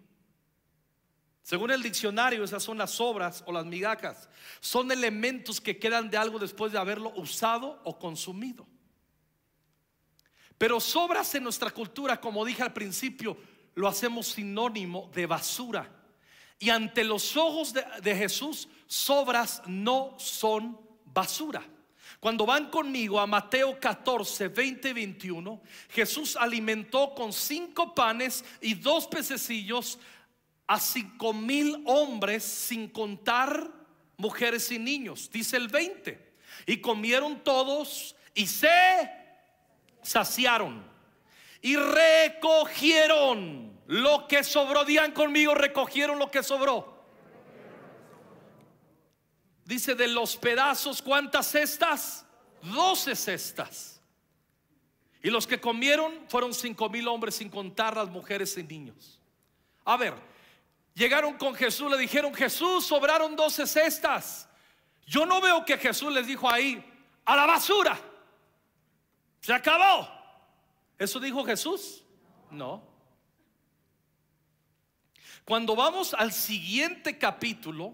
Según 1.43 1.71
el 1.71 1.81
diccionario, 1.81 2.43
esas 2.43 2.61
son 2.61 2.77
las 2.77 2.91
sobras 2.91 3.41
o 3.47 3.53
las 3.53 3.65
migajas. 3.65 4.27
Son 4.59 4.91
elementos 4.91 5.61
que 5.61 5.79
quedan 5.79 6.09
de 6.09 6.17
algo 6.17 6.39
después 6.39 6.73
de 6.73 6.77
haberlo 6.77 7.13
usado 7.15 7.79
o 7.85 7.97
consumido. 7.97 8.67
Pero 10.57 10.81
sobras 10.81 11.33
en 11.35 11.43
nuestra 11.43 11.71
cultura, 11.71 12.19
como 12.19 12.43
dije 12.43 12.63
al 12.63 12.73
principio, 12.73 13.37
lo 13.75 13.87
hacemos 13.87 14.27
sinónimo 14.27 15.09
de 15.13 15.25
basura. 15.25 15.96
Y 16.59 16.69
ante 16.69 17.03
los 17.03 17.37
ojos 17.37 17.73
de, 17.73 18.15
Jesús, 18.15 18.67
sobras 18.87 19.61
no 19.67 20.15
son 20.17 20.79
basura. 21.05 21.63
Cuando 22.19 22.45
van 22.45 22.71
conmigo 22.71 23.19
a 23.19 23.27
Mateo 23.27 23.79
14, 23.79 24.47
20 24.47 24.89
y 24.89 24.93
21, 24.93 25.61
Jesús 25.89 26.35
alimentó 26.35 27.13
con 27.13 27.31
cinco 27.31 27.93
panes 27.93 28.43
y 28.59 28.73
dos 28.73 29.07
pececillos 29.07 29.99
a 30.65 30.79
cinco 30.79 31.31
mil 31.31 31.83
hombres 31.85 32.43
sin 32.43 32.89
contar 32.89 33.71
mujeres 34.17 34.71
y 34.71 34.79
niños. 34.79 35.29
Dice 35.31 35.57
el 35.57 35.67
20. 35.67 36.27
Y 36.65 36.77
comieron 36.77 37.43
todos 37.43 38.15
y 38.33 38.47
se 38.47 38.67
saciaron. 40.01 40.96
Y 41.61 41.75
recogieron 41.75 43.77
lo 43.87 44.27
que 44.27 44.43
sobró. 44.43 44.85
Conmigo, 45.13 45.55
recogieron 45.55 46.19
lo 46.19 46.29
que 46.29 46.43
sobró. 46.43 46.95
Dice 49.65 49.95
de 49.95 50.07
los 50.07 50.37
pedazos, 50.37 51.01
¿cuántas 51.01 51.47
cestas? 51.47 52.25
Doce 52.61 53.15
cestas. 53.15 54.01
Y 55.21 55.29
los 55.29 55.45
que 55.45 55.59
comieron 55.59 56.25
fueron 56.29 56.53
cinco 56.53 56.89
mil 56.89 57.07
hombres 57.07 57.35
sin 57.35 57.49
contar 57.49 57.97
las 57.97 58.09
mujeres 58.09 58.57
y 58.57 58.63
niños. 58.63 59.19
A 59.83 59.97
ver, 59.97 60.13
llegaron 60.93 61.37
con 61.37 61.53
Jesús, 61.53 61.91
le 61.91 61.97
dijeron, 61.97 62.33
Jesús, 62.33 62.85
sobraron 62.85 63.35
doce 63.35 63.67
cestas. 63.67 64.47
Yo 65.05 65.25
no 65.25 65.41
veo 65.41 65.65
que 65.65 65.77
Jesús 65.77 66.13
les 66.13 66.27
dijo 66.27 66.49
ahí, 66.49 66.83
a 67.25 67.35
la 67.35 67.45
basura. 67.45 67.99
Se 69.41 69.53
acabó. 69.53 70.16
¿Eso 70.97 71.19
dijo 71.19 71.45
Jesús? 71.45 72.03
No. 72.51 72.83
Cuando 75.45 75.75
vamos 75.75 76.13
al 76.13 76.33
siguiente 76.33 77.17
capítulo, 77.17 77.93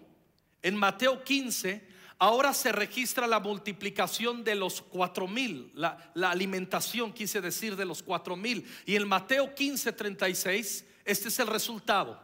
en 0.61 0.75
Mateo 0.75 1.23
15, 1.23 1.87
ahora 2.17 2.53
se 2.53 2.71
registra 2.71 3.27
la 3.27 3.39
multiplicación 3.39 4.43
de 4.43 4.55
los 4.55 4.81
cuatro 4.81 5.27
mil, 5.27 5.71
la, 5.75 6.13
alimentación, 6.15 7.11
quise 7.13 7.41
decir, 7.41 7.75
de 7.75 7.85
los 7.85 8.01
cuatro 8.01 8.35
mil. 8.35 8.65
Y 8.85 8.95
en 8.95 9.07
Mateo 9.07 9.53
15, 9.53 9.91
36, 9.91 10.85
este 11.03 11.27
es 11.27 11.39
el 11.39 11.47
resultado. 11.47 12.19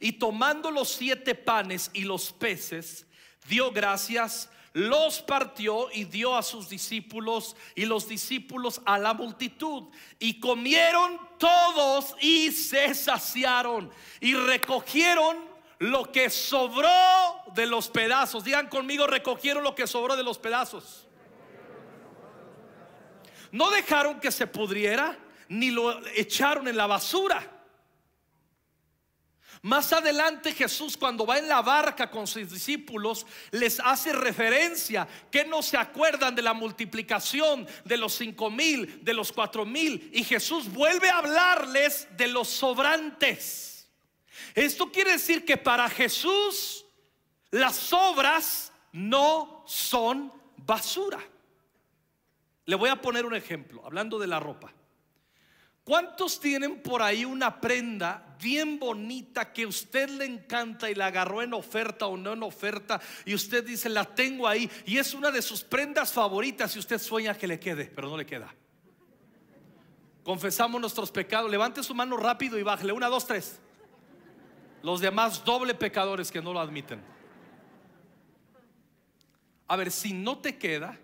Y 0.00 0.12
tomando 0.12 0.70
los 0.70 0.88
siete 0.88 1.34
panes 1.34 1.90
y 1.92 2.02
los 2.02 2.32
peces, 2.32 3.06
dio 3.48 3.70
gracias, 3.70 4.50
los 4.72 5.20
partió 5.20 5.90
y 5.92 6.04
dio 6.04 6.34
a 6.34 6.42
sus 6.42 6.68
discípulos 6.68 7.56
y 7.74 7.84
los 7.84 8.08
discípulos 8.08 8.80
a 8.84 8.98
la 8.98 9.12
multitud. 9.12 9.84
Y 10.18 10.40
comieron 10.40 11.20
todos 11.38 12.14
y 12.20 12.50
se 12.52 12.94
saciaron 12.94 13.90
y 14.20 14.34
recogieron 14.34 15.36
lo 15.78 16.10
que 16.10 16.30
sobró 16.30 16.88
de 17.54 17.66
los 17.66 17.88
pedazos. 17.88 18.44
Digan 18.44 18.68
conmigo, 18.68 19.06
recogieron 19.06 19.62
lo 19.62 19.74
que 19.74 19.86
sobró 19.86 20.16
de 20.16 20.22
los 20.22 20.38
pedazos. 20.38 21.06
No 23.50 23.70
dejaron 23.70 24.20
que 24.20 24.30
se 24.30 24.46
pudriera, 24.46 25.18
ni 25.48 25.70
lo 25.70 26.06
echaron 26.16 26.68
en 26.68 26.76
la 26.76 26.86
basura. 26.86 27.51
Más 29.62 29.92
adelante 29.92 30.52
Jesús 30.52 30.96
cuando 30.96 31.24
va 31.24 31.38
en 31.38 31.46
la 31.46 31.62
barca 31.62 32.10
con 32.10 32.26
sus 32.26 32.50
discípulos 32.50 33.24
les 33.52 33.78
hace 33.78 34.12
referencia 34.12 35.06
que 35.30 35.44
no 35.44 35.62
se 35.62 35.76
acuerdan 35.76 36.34
de 36.34 36.42
la 36.42 36.52
multiplicación 36.52 37.68
de 37.84 37.96
los 37.96 38.12
cinco 38.12 38.50
mil, 38.50 39.04
de 39.04 39.14
los 39.14 39.30
cuatro 39.30 39.64
mil 39.64 40.10
y 40.12 40.24
Jesús 40.24 40.68
vuelve 40.72 41.08
a 41.10 41.18
hablarles 41.18 42.08
de 42.16 42.26
los 42.26 42.48
sobrantes. 42.48 43.88
Esto 44.56 44.90
quiere 44.90 45.12
decir 45.12 45.44
que 45.44 45.56
para 45.56 45.88
Jesús 45.88 46.84
las 47.52 47.76
sobras 47.76 48.72
no 48.90 49.62
son 49.68 50.32
basura. 50.56 51.20
Le 52.64 52.74
voy 52.74 52.90
a 52.90 53.00
poner 53.00 53.24
un 53.24 53.34
ejemplo, 53.34 53.86
hablando 53.86 54.18
de 54.18 54.26
la 54.26 54.40
ropa. 54.40 54.72
¿Cuántos 55.84 56.38
tienen 56.38 56.80
por 56.80 57.02
ahí 57.02 57.24
una 57.24 57.60
prenda 57.60 58.36
bien 58.40 58.78
bonita 58.78 59.52
que 59.52 59.66
usted 59.66 60.08
le 60.10 60.24
encanta 60.24 60.88
y 60.88 60.94
la 60.94 61.06
agarró 61.06 61.42
en 61.42 61.52
oferta 61.54 62.06
o 62.06 62.16
no 62.16 62.34
en 62.34 62.42
oferta 62.44 63.00
y 63.24 63.34
usted 63.34 63.64
dice 63.64 63.88
la 63.88 64.04
tengo 64.04 64.46
ahí 64.46 64.70
y 64.86 64.98
es 64.98 65.12
una 65.12 65.32
de 65.32 65.42
sus 65.42 65.64
prendas 65.64 66.12
favoritas 66.12 66.74
y 66.76 66.78
usted 66.78 66.98
sueña 66.98 67.36
que 67.36 67.48
le 67.48 67.58
quede, 67.58 67.86
pero 67.86 68.08
no 68.08 68.16
le 68.16 68.24
queda? 68.24 68.54
Confesamos 70.22 70.80
nuestros 70.80 71.10
pecados. 71.10 71.50
Levante 71.50 71.82
su 71.82 71.94
mano 71.94 72.16
rápido 72.16 72.58
y 72.58 72.62
bájale. 72.62 72.92
Una, 72.92 73.08
dos, 73.08 73.26
tres. 73.26 73.58
Los 74.82 75.00
demás 75.00 75.44
doble 75.44 75.74
pecadores 75.74 76.30
que 76.30 76.40
no 76.40 76.52
lo 76.52 76.60
admiten. 76.60 77.02
A 79.66 79.76
ver, 79.76 79.90
si 79.90 80.12
no 80.12 80.38
te 80.38 80.58
queda, 80.58 80.98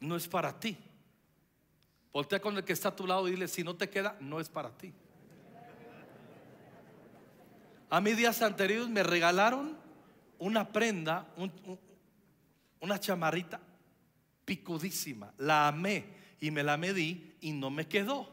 no 0.00 0.16
es 0.16 0.28
para 0.28 0.58
ti. 0.58 0.78
Voltea 2.12 2.40
con 2.40 2.56
el 2.56 2.64
que 2.64 2.74
está 2.74 2.90
a 2.90 2.96
tu 2.96 3.06
lado 3.06 3.26
y 3.26 3.32
dile, 3.32 3.48
si 3.48 3.64
no 3.64 3.74
te 3.74 3.88
queda, 3.88 4.16
no 4.20 4.38
es 4.38 4.48
para 4.48 4.70
ti. 4.70 4.92
A 7.88 8.00
mí 8.00 8.12
días 8.12 8.42
anteriores 8.42 8.88
me 8.88 9.02
regalaron 9.02 9.76
una 10.38 10.72
prenda, 10.72 11.26
una 12.80 13.00
chamarrita 13.00 13.60
picudísima. 14.44 15.32
La 15.38 15.68
amé 15.68 16.04
y 16.40 16.50
me 16.50 16.62
la 16.62 16.76
medí 16.76 17.36
y 17.40 17.52
no 17.52 17.70
me 17.70 17.88
quedó. 17.88 18.28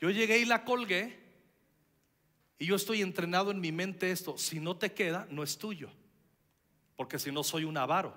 Yo 0.00 0.10
llegué 0.10 0.38
y 0.38 0.44
la 0.44 0.64
colgué 0.64 1.18
y 2.58 2.66
yo 2.66 2.76
estoy 2.76 3.02
entrenado 3.02 3.50
en 3.50 3.60
mi 3.60 3.72
mente 3.72 4.10
esto, 4.10 4.38
si 4.38 4.60
no 4.60 4.76
te 4.76 4.92
queda, 4.92 5.26
no 5.30 5.42
es 5.42 5.58
tuyo. 5.58 5.90
Porque 6.94 7.18
si 7.18 7.32
no 7.32 7.42
soy 7.42 7.64
un 7.64 7.76
avaro. 7.76 8.14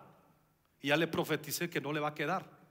Y 0.82 0.90
ya 0.90 0.98
le 0.98 1.08
profeticé 1.08 1.70
que 1.70 1.82
no 1.82 1.94
le 1.94 2.00
va 2.00 2.10
a 2.10 2.16
quedar 2.16 2.63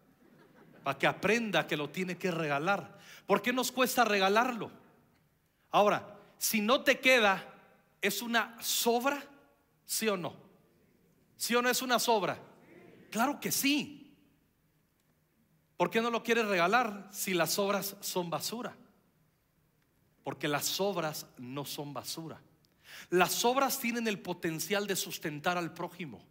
para 0.82 0.98
que 0.98 1.06
aprenda 1.06 1.66
que 1.66 1.76
lo 1.76 1.90
tiene 1.90 2.16
que 2.18 2.30
regalar. 2.30 2.98
¿Por 3.26 3.42
qué 3.42 3.52
nos 3.52 3.72
cuesta 3.72 4.04
regalarlo? 4.04 4.70
Ahora, 5.70 6.16
si 6.38 6.60
no 6.60 6.82
te 6.82 7.00
queda, 7.00 7.44
¿es 8.00 8.22
una 8.22 8.56
sobra? 8.60 9.22
¿Sí 9.84 10.08
o 10.08 10.16
no? 10.16 10.34
¿Sí 11.36 11.54
o 11.54 11.62
no 11.62 11.68
es 11.68 11.82
una 11.82 11.98
sobra? 11.98 12.38
Claro 13.10 13.40
que 13.40 13.52
sí. 13.52 14.16
¿Por 15.76 15.90
qué 15.90 16.00
no 16.00 16.10
lo 16.10 16.22
quieres 16.22 16.46
regalar 16.46 17.08
si 17.10 17.34
las 17.34 17.58
obras 17.58 17.96
son 18.00 18.30
basura? 18.30 18.76
Porque 20.22 20.46
las 20.48 20.80
obras 20.80 21.26
no 21.38 21.64
son 21.64 21.92
basura. 21.92 22.40
Las 23.10 23.44
obras 23.44 23.78
tienen 23.78 24.06
el 24.06 24.20
potencial 24.20 24.86
de 24.86 24.96
sustentar 24.96 25.58
al 25.58 25.72
prójimo. 25.74 26.24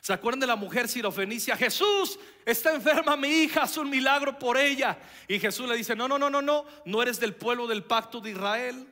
¿Se 0.00 0.12
acuerdan 0.12 0.40
de 0.40 0.46
la 0.46 0.56
mujer 0.56 0.88
sirofenicia? 0.88 1.56
Jesús, 1.56 2.18
está 2.46 2.74
enferma 2.74 3.16
mi 3.16 3.28
hija, 3.28 3.62
haz 3.62 3.76
un 3.76 3.90
milagro 3.90 4.38
por 4.38 4.56
ella. 4.56 4.98
Y 5.28 5.38
Jesús 5.38 5.68
le 5.68 5.76
dice, 5.76 5.94
no, 5.94 6.08
no, 6.08 6.18
no, 6.18 6.30
no, 6.30 6.40
no, 6.40 6.64
no 6.84 7.02
eres 7.02 7.20
del 7.20 7.34
pueblo 7.34 7.66
del 7.66 7.84
pacto 7.84 8.20
de 8.20 8.30
Israel. 8.30 8.86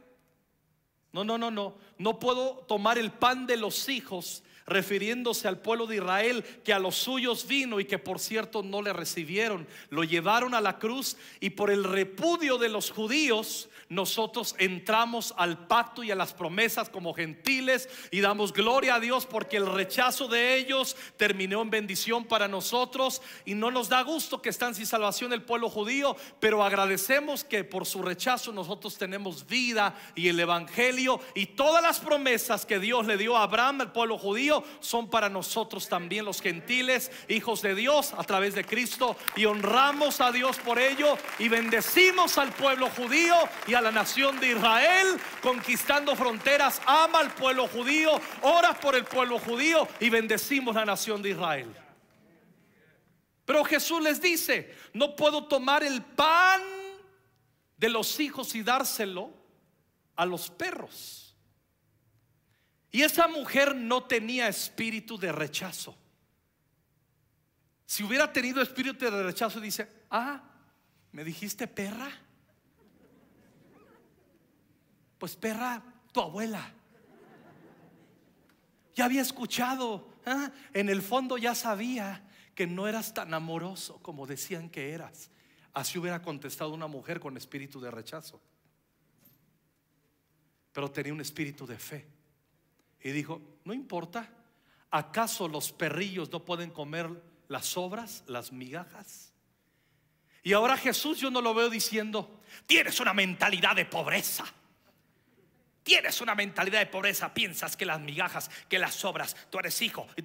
No, 1.12 1.24
no, 1.24 1.38
no, 1.38 1.50
no, 1.50 1.76
no 1.96 2.18
puedo 2.18 2.58
tomar 2.68 2.98
el 2.98 3.10
pan 3.10 3.46
de 3.46 3.56
los 3.56 3.88
hijos 3.88 4.42
refiriéndose 4.68 5.48
al 5.48 5.58
pueblo 5.58 5.86
de 5.86 5.96
Israel 5.96 6.44
que 6.64 6.72
a 6.72 6.78
los 6.78 6.96
suyos 6.96 7.46
vino 7.46 7.80
y 7.80 7.84
que 7.84 7.98
por 7.98 8.20
cierto 8.20 8.62
no 8.62 8.82
le 8.82 8.92
recibieron. 8.92 9.66
Lo 9.90 10.04
llevaron 10.04 10.54
a 10.54 10.60
la 10.60 10.78
cruz 10.78 11.16
y 11.40 11.50
por 11.50 11.70
el 11.70 11.84
repudio 11.84 12.58
de 12.58 12.68
los 12.68 12.90
judíos 12.90 13.68
nosotros 13.88 14.54
entramos 14.58 15.34
al 15.36 15.66
pacto 15.66 16.02
y 16.02 16.10
a 16.10 16.14
las 16.14 16.34
promesas 16.34 16.90
como 16.90 17.14
gentiles 17.14 17.88
y 18.10 18.20
damos 18.20 18.52
gloria 18.52 18.96
a 18.96 19.00
Dios 19.00 19.24
porque 19.24 19.56
el 19.56 19.66
rechazo 19.66 20.28
de 20.28 20.56
ellos 20.56 20.96
terminó 21.16 21.62
en 21.62 21.70
bendición 21.70 22.24
para 22.24 22.48
nosotros 22.48 23.22
y 23.44 23.54
no 23.54 23.70
nos 23.70 23.88
da 23.88 24.02
gusto 24.02 24.42
que 24.42 24.50
están 24.50 24.74
sin 24.74 24.86
salvación 24.86 25.32
el 25.32 25.42
pueblo 25.42 25.70
judío, 25.70 26.16
pero 26.40 26.62
agradecemos 26.62 27.44
que 27.44 27.64
por 27.64 27.86
su 27.86 28.02
rechazo 28.02 28.52
nosotros 28.52 28.98
tenemos 28.98 29.46
vida 29.46 29.94
y 30.14 30.28
el 30.28 30.38
evangelio 30.38 31.20
y 31.34 31.46
todas 31.46 31.82
las 31.82 32.00
promesas 32.00 32.66
que 32.66 32.78
Dios 32.78 33.06
le 33.06 33.16
dio 33.16 33.36
a 33.36 33.44
Abraham, 33.44 33.80
al 33.80 33.92
pueblo 33.92 34.18
judío, 34.18 34.57
son 34.80 35.10
para 35.10 35.28
nosotros 35.28 35.88
también 35.88 36.24
los 36.24 36.40
gentiles, 36.40 37.10
hijos 37.28 37.62
de 37.62 37.74
Dios 37.74 38.14
a 38.16 38.24
través 38.24 38.54
de 38.54 38.64
Cristo 38.64 39.16
y 39.36 39.44
honramos 39.44 40.20
a 40.20 40.32
Dios 40.32 40.58
por 40.58 40.78
ello 40.78 41.16
y 41.38 41.48
bendecimos 41.48 42.38
al 42.38 42.52
pueblo 42.52 42.90
judío 42.90 43.34
y 43.66 43.74
a 43.74 43.80
la 43.80 43.90
nación 43.90 44.38
de 44.40 44.52
Israel, 44.52 45.18
conquistando 45.42 46.14
fronteras, 46.16 46.80
ama 46.86 47.20
al 47.20 47.34
pueblo 47.34 47.68
judío, 47.68 48.20
ora 48.42 48.78
por 48.78 48.94
el 48.94 49.04
pueblo 49.04 49.38
judío 49.38 49.88
y 50.00 50.10
bendecimos 50.10 50.74
la 50.74 50.84
nación 50.84 51.22
de 51.22 51.30
Israel. 51.30 51.74
Pero 53.44 53.64
Jesús 53.64 54.02
les 54.02 54.20
dice, 54.20 54.74
no 54.92 55.16
puedo 55.16 55.46
tomar 55.46 55.82
el 55.82 56.02
pan 56.02 56.60
de 57.78 57.88
los 57.88 58.20
hijos 58.20 58.54
y 58.54 58.62
dárselo 58.62 59.30
a 60.16 60.26
los 60.26 60.50
perros. 60.50 61.27
Y 62.90 63.02
esa 63.02 63.28
mujer 63.28 63.74
no 63.74 64.04
tenía 64.04 64.48
espíritu 64.48 65.18
de 65.18 65.30
rechazo. 65.32 65.96
Si 67.84 68.02
hubiera 68.02 68.32
tenido 68.32 68.62
espíritu 68.62 69.04
de 69.04 69.22
rechazo, 69.22 69.60
dice, 69.60 69.88
ah, 70.10 70.42
¿me 71.12 71.24
dijiste 71.24 71.66
perra? 71.66 72.10
Pues 75.18 75.36
perra, 75.36 75.82
tu 76.12 76.20
abuela. 76.20 76.72
Ya 78.94 79.04
había 79.04 79.22
escuchado, 79.22 80.08
¿ah? 80.26 80.50
en 80.72 80.88
el 80.88 81.02
fondo 81.02 81.38
ya 81.38 81.54
sabía 81.54 82.24
que 82.54 82.66
no 82.66 82.88
eras 82.88 83.14
tan 83.14 83.32
amoroso 83.34 84.02
como 84.02 84.26
decían 84.26 84.68
que 84.70 84.92
eras. 84.92 85.30
Así 85.72 85.98
hubiera 85.98 86.22
contestado 86.22 86.74
una 86.74 86.88
mujer 86.88 87.20
con 87.20 87.36
espíritu 87.36 87.80
de 87.80 87.90
rechazo. 87.90 88.42
Pero 90.72 90.90
tenía 90.90 91.12
un 91.12 91.20
espíritu 91.20 91.66
de 91.66 91.78
fe. 91.78 92.17
Y 93.02 93.10
dijo, 93.10 93.40
no 93.64 93.72
importa, 93.72 94.28
¿acaso 94.90 95.48
los 95.48 95.72
perrillos 95.72 96.30
no 96.30 96.44
pueden 96.44 96.70
comer 96.70 97.10
las 97.48 97.66
sobras, 97.66 98.24
las 98.26 98.52
migajas? 98.52 99.32
Y 100.42 100.52
ahora 100.52 100.76
Jesús 100.76 101.18
yo 101.18 101.30
no 101.30 101.40
lo 101.40 101.54
veo 101.54 101.68
diciendo, 101.68 102.40
tienes 102.66 103.00
una 103.00 103.12
mentalidad 103.12 103.76
de 103.76 103.84
pobreza. 103.84 104.44
Tienes 105.82 106.20
una 106.20 106.34
mentalidad 106.34 106.80
de 106.80 106.86
pobreza, 106.86 107.32
piensas 107.32 107.76
que 107.76 107.86
las 107.86 108.00
migajas, 108.00 108.50
que 108.68 108.78
las 108.78 108.94
sobras, 108.94 109.34
tú 109.48 109.58
eres 109.58 109.80
hijo. 109.80 110.06
Y 110.16 110.22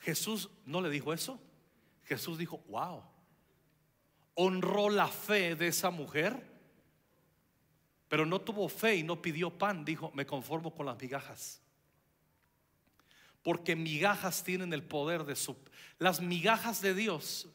Jesús 0.00 0.50
no 0.66 0.80
le 0.80 0.90
dijo 0.90 1.12
eso. 1.12 1.40
Jesús 2.04 2.38
dijo, 2.38 2.62
wow, 2.68 3.02
honró 4.34 4.90
la 4.90 5.08
fe 5.08 5.56
de 5.56 5.68
esa 5.68 5.90
mujer, 5.90 6.40
pero 8.08 8.26
no 8.26 8.40
tuvo 8.40 8.68
fe 8.68 8.96
y 8.96 9.02
no 9.02 9.20
pidió 9.20 9.50
pan. 9.50 9.84
Dijo, 9.84 10.12
me 10.14 10.26
conformo 10.26 10.74
con 10.74 10.86
las 10.86 11.00
migajas. 11.00 11.60
Porque 13.44 13.76
migajas 13.76 14.42
tienen 14.42 14.72
el 14.72 14.82
poder 14.82 15.24
de 15.24 15.36
su... 15.36 15.54
Las 16.00 16.20
migajas 16.20 16.80
de 16.80 16.94
Dios 16.94 17.46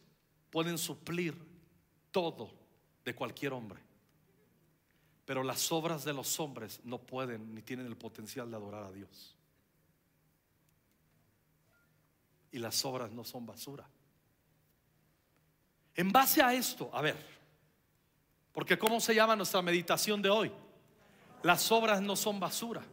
pueden 0.51 0.77
suplir 0.77 1.35
todo 2.11 2.51
de 3.03 3.13
cualquier 3.13 3.51
hombre. 3.51 3.81
Pero 5.25 5.43
las 5.43 5.71
obras 5.71 6.05
de 6.05 6.13
los 6.13 6.39
hombres 6.39 6.79
no 6.83 6.99
pueden 6.99 7.53
ni 7.53 7.61
tienen 7.61 7.87
el 7.87 7.97
potencial 7.97 8.49
de 8.49 8.55
adorar 8.55 8.83
a 8.83 8.91
Dios. 8.91 9.35
Y 12.51 12.59
las 12.59 12.85
obras 12.85 13.11
no 13.11 13.23
son 13.23 13.45
basura. 13.45 13.87
En 15.95 16.11
base 16.11 16.41
a 16.41 16.53
esto, 16.53 16.89
a 16.93 17.01
ver, 17.01 17.17
porque 18.51 18.77
¿cómo 18.77 18.99
se 18.99 19.13
llama 19.13 19.35
nuestra 19.35 19.61
meditación 19.61 20.21
de 20.21 20.29
hoy? 20.29 20.51
Las 21.43 21.71
obras 21.71 22.01
no 22.01 22.15
son 22.15 22.39
basura. 22.39 22.83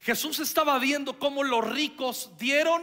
Jesús 0.00 0.38
estaba 0.38 0.78
viendo 0.78 1.18
cómo 1.18 1.44
los 1.44 1.66
ricos 1.68 2.30
dieron 2.38 2.82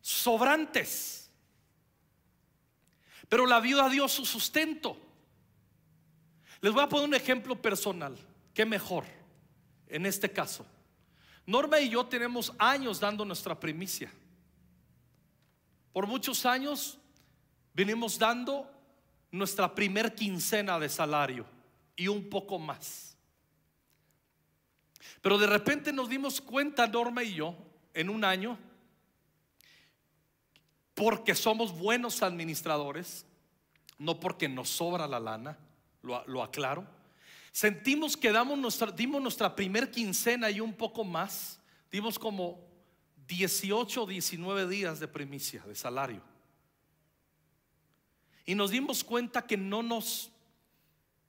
sobrantes. 0.00 1.30
Pero 3.28 3.46
la 3.46 3.60
viuda 3.60 3.88
dio 3.88 4.06
su 4.08 4.26
sustento. 4.26 4.96
Les 6.60 6.72
voy 6.72 6.82
a 6.82 6.88
poner 6.88 7.08
un 7.08 7.14
ejemplo 7.14 7.60
personal. 7.60 8.16
¿Qué 8.52 8.66
mejor 8.66 9.04
en 9.88 10.04
este 10.04 10.30
caso? 10.30 10.66
Norma 11.46 11.80
y 11.80 11.88
yo 11.88 12.04
tenemos 12.06 12.52
años 12.58 13.00
dando 13.00 13.24
nuestra 13.24 13.58
primicia. 13.58 14.12
Por 15.92 16.06
muchos 16.06 16.44
años 16.44 16.98
venimos 17.72 18.18
dando 18.18 18.70
nuestra 19.30 19.74
primer 19.74 20.14
quincena 20.14 20.78
de 20.78 20.88
salario 20.88 21.46
y 21.96 22.08
un 22.08 22.28
poco 22.28 22.58
más. 22.58 23.16
Pero 25.20 25.38
de 25.38 25.46
repente 25.46 25.92
nos 25.92 26.08
dimos 26.08 26.40
cuenta, 26.40 26.86
Norma 26.86 27.22
y 27.22 27.34
yo, 27.34 27.56
en 27.94 28.10
un 28.10 28.24
año, 28.24 28.58
porque 30.94 31.34
somos 31.34 31.76
buenos 31.76 32.22
administradores, 32.22 33.26
no 33.98 34.20
porque 34.20 34.48
nos 34.48 34.68
sobra 34.68 35.06
la 35.06 35.20
lana, 35.20 35.58
lo, 36.02 36.42
aclaro. 36.42 36.86
Sentimos 37.52 38.16
que 38.16 38.32
damos 38.32 38.58
dimos 38.96 39.22
nuestra 39.22 39.54
primer 39.54 39.90
quincena 39.90 40.50
y 40.50 40.60
un 40.60 40.72
poco 40.72 41.04
más, 41.04 41.60
dimos 41.90 42.18
como 42.18 42.60
18 43.26 44.02
o 44.02 44.06
19 44.06 44.68
días 44.68 45.00
de 45.00 45.08
primicia, 45.08 45.62
de 45.62 45.74
salario. 45.74 46.22
Y 48.44 48.54
nos 48.54 48.70
dimos 48.70 49.04
cuenta 49.04 49.46
que 49.46 49.56
no 49.56 49.82
nos, 49.82 50.30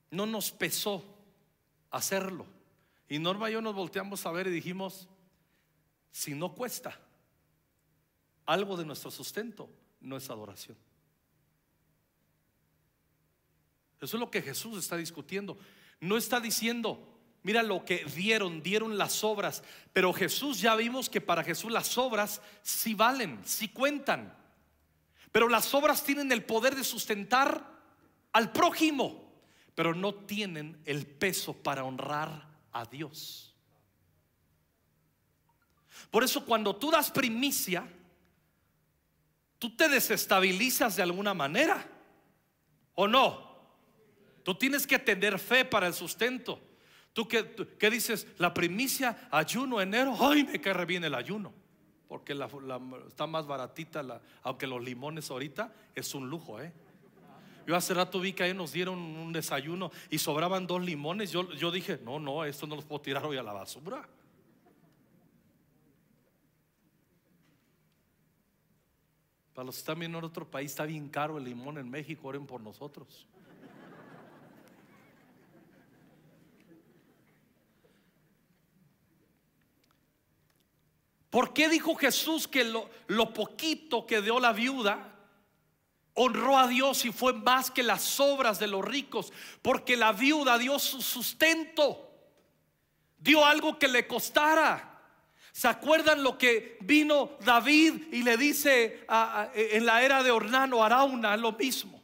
no 0.09 0.25
nos 0.25 0.51
pesó 0.51 1.03
hacerlo. 1.91 2.45
Y 3.13 3.19
Norma 3.19 3.47
y 3.47 3.53
yo 3.53 3.61
nos 3.61 3.75
volteamos 3.75 4.25
a 4.25 4.31
ver 4.31 4.47
y 4.47 4.49
dijimos, 4.49 5.07
si 6.09 6.33
no 6.33 6.55
cuesta 6.55 6.99
algo 8.47 8.75
de 8.75 8.85
nuestro 8.85 9.11
sustento, 9.11 9.69
no 10.01 10.17
es 10.17 10.27
adoración. 10.31 10.75
Eso 14.01 14.17
es 14.17 14.19
lo 14.19 14.31
que 14.31 14.41
Jesús 14.41 14.79
está 14.79 14.97
discutiendo. 14.97 15.59
No 15.99 16.17
está 16.17 16.39
diciendo, 16.39 17.07
mira 17.43 17.61
lo 17.61 17.85
que 17.85 18.03
dieron, 18.03 18.63
dieron 18.63 18.97
las 18.97 19.23
obras. 19.23 19.63
Pero 19.93 20.11
Jesús 20.11 20.59
ya 20.59 20.75
vimos 20.75 21.07
que 21.07 21.21
para 21.21 21.43
Jesús 21.43 21.71
las 21.71 21.95
obras 21.99 22.41
sí 22.63 22.95
valen, 22.95 23.39
sí 23.45 23.67
cuentan. 23.67 24.35
Pero 25.31 25.49
las 25.49 25.71
obras 25.75 26.03
tienen 26.03 26.31
el 26.31 26.43
poder 26.45 26.75
de 26.75 26.83
sustentar 26.83 27.79
al 28.31 28.51
prójimo, 28.51 29.31
pero 29.75 29.93
no 29.93 30.15
tienen 30.15 30.81
el 30.85 31.05
peso 31.05 31.53
para 31.53 31.83
honrar 31.83 32.52
a 32.73 32.85
Dios. 32.85 33.55
Por 36.11 36.23
eso 36.23 36.43
cuando 36.45 36.75
tú 36.75 36.91
das 36.91 37.09
primicia, 37.11 37.87
tú 39.57 39.75
te 39.75 39.87
desestabilizas 39.87 40.95
de 40.95 41.03
alguna 41.03 41.33
manera, 41.33 41.87
¿o 42.95 43.07
no? 43.07 43.53
Tú 44.43 44.55
tienes 44.55 44.85
que 44.85 44.99
tener 44.99 45.39
fe 45.39 45.63
para 45.63 45.87
el 45.87 45.93
sustento. 45.93 46.59
¿Tú 47.13 47.27
qué 47.27 47.89
dices? 47.89 48.27
La 48.37 48.53
primicia, 48.53 49.29
ayuno, 49.31 49.79
enero. 49.79 50.15
Ay, 50.19 50.43
me 50.43 50.59
cae 50.59 50.85
bien 50.85 51.03
el 51.03 51.15
ayuno. 51.15 51.53
Porque 52.07 52.37
está 53.07 53.25
más 53.25 53.47
baratita, 53.47 54.21
aunque 54.41 54.67
los 54.67 54.83
limones 54.83 55.31
ahorita 55.31 55.73
es 55.95 56.13
un 56.13 56.29
lujo, 56.29 56.59
¿eh? 56.61 56.73
Yo 57.65 57.75
hace 57.75 57.93
rato 57.93 58.19
vi 58.19 58.33
que 58.33 58.43
ahí 58.43 58.53
nos 58.53 58.73
dieron 58.73 58.99
un 58.99 59.31
desayuno 59.31 59.91
y 60.09 60.17
sobraban 60.17 60.67
dos 60.67 60.81
limones. 60.81 61.31
Yo, 61.31 61.49
yo 61.53 61.71
dije, 61.71 61.99
no, 62.03 62.19
no, 62.19 62.43
esto 62.43 62.67
no 62.67 62.75
los 62.75 62.85
puedo 62.85 63.01
tirar 63.01 63.25
hoy 63.25 63.37
a 63.37 63.43
la 63.43 63.53
basura. 63.53 64.07
Para 69.53 69.65
los 69.65 69.75
que 69.75 69.79
están 69.79 69.99
viendo 69.99 70.17
en 70.17 70.23
otro 70.25 70.49
país, 70.49 70.71
está 70.71 70.85
bien 70.85 71.09
caro 71.09 71.37
el 71.37 71.43
limón 71.43 71.77
en 71.77 71.89
México, 71.89 72.27
oren 72.27 72.45
por 72.45 72.59
nosotros. 72.59 73.27
¿Por 81.33 81.51
qué 81.51 81.67
dijo 81.67 81.95
Jesús 81.95 82.47
que 82.47 82.63
lo, 82.63 83.33
poquito 83.33 84.05
que 84.05 84.21
dio 84.21 84.39
la 84.39 84.53
viuda 84.53 85.12
honró 86.15 86.57
a 86.57 86.67
Dios 86.67 87.05
y 87.05 87.11
fue 87.11 87.33
más 87.33 87.71
que 87.71 87.83
las 87.83 88.19
obras 88.19 88.59
de 88.59 88.67
los 88.67 88.83
ricos? 88.83 89.31
Porque 89.61 89.97
la 89.97 90.11
viuda 90.11 90.57
dio 90.57 90.79
su 90.79 91.01
sustento, 91.01 92.11
dio 93.17 93.45
algo 93.45 93.77
que 93.79 93.87
le 93.87 94.07
costara. 94.07 94.89
¿Se 95.51 95.67
acuerdan 95.67 96.23
lo 96.23 96.37
que 96.37 96.77
vino 96.81 97.37
David 97.41 98.11
y 98.11 98.23
le 98.23 98.37
dice 98.37 99.05
en 99.53 99.85
la 99.85 100.01
era 100.01 100.23
de 100.23 100.31
Ornano, 100.31 100.83
Arauna, 100.83 101.37
lo 101.37 101.51
mismo? 101.51 102.01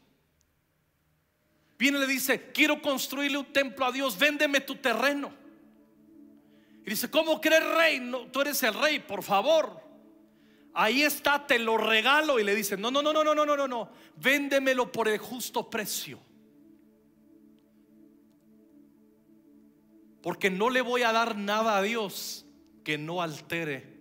Viene 1.79 1.97
y 1.97 2.01
le 2.01 2.07
dice, 2.07 2.51
quiero 2.51 2.81
construirle 2.81 3.37
un 3.37 3.53
templo 3.53 3.85
a 3.85 3.91
Dios, 3.91 4.19
véndeme 4.19 4.59
tu 4.59 4.75
terreno. 4.75 5.33
Y 6.85 6.89
dice, 6.89 7.09
¿cómo 7.09 7.39
crees 7.39 7.65
rey? 7.75 7.99
No, 7.99 8.27
tú 8.27 8.41
eres 8.41 8.61
el 8.63 8.73
rey, 8.73 8.99
por 8.99 9.23
favor. 9.23 9.88
Ahí 10.81 11.03
está, 11.03 11.45
te 11.45 11.59
lo 11.59 11.77
regalo. 11.77 12.39
Y 12.39 12.43
le 12.45 12.55
dice, 12.55 12.77
no, 12.77 12.89
no, 12.89 13.01
no, 13.01 13.11
no, 13.11 13.21
no, 13.21 13.35
no, 13.35 13.45
no, 13.45 13.67
no. 13.67 13.89
Véndemelo 14.15 14.89
por 14.89 15.09
el 15.09 15.17
justo 15.17 15.69
precio. 15.69 16.21
Porque 20.21 20.49
no 20.49 20.69
le 20.69 20.79
voy 20.79 21.01
a 21.01 21.11
dar 21.11 21.35
nada 21.37 21.77
a 21.77 21.81
Dios 21.81 22.45
que 22.85 22.97
no 22.97 23.21
altere, 23.21 23.99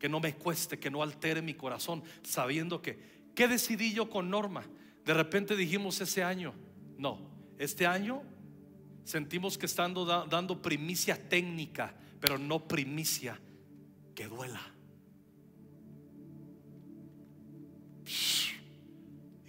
que 0.00 0.08
no 0.08 0.18
me 0.18 0.34
cueste, 0.34 0.80
que 0.80 0.90
no 0.90 1.00
altere 1.00 1.42
mi 1.42 1.54
corazón, 1.54 2.02
sabiendo 2.24 2.82
que, 2.82 3.30
¿qué 3.36 3.46
decidí 3.46 3.92
yo 3.92 4.10
con 4.10 4.30
Norma? 4.30 4.64
De 5.04 5.14
repente 5.14 5.54
dijimos 5.54 6.00
ese 6.00 6.24
año, 6.24 6.54
no, 6.98 7.20
este 7.56 7.86
año 7.86 8.24
sentimos 9.04 9.56
que 9.58 9.66
estando 9.66 10.04
dando 10.26 10.60
primicia 10.60 11.28
técnica, 11.28 11.94
pero 12.18 12.36
no 12.36 12.66
primicia 12.66 13.38
que 14.16 14.26
duela. 14.26 14.71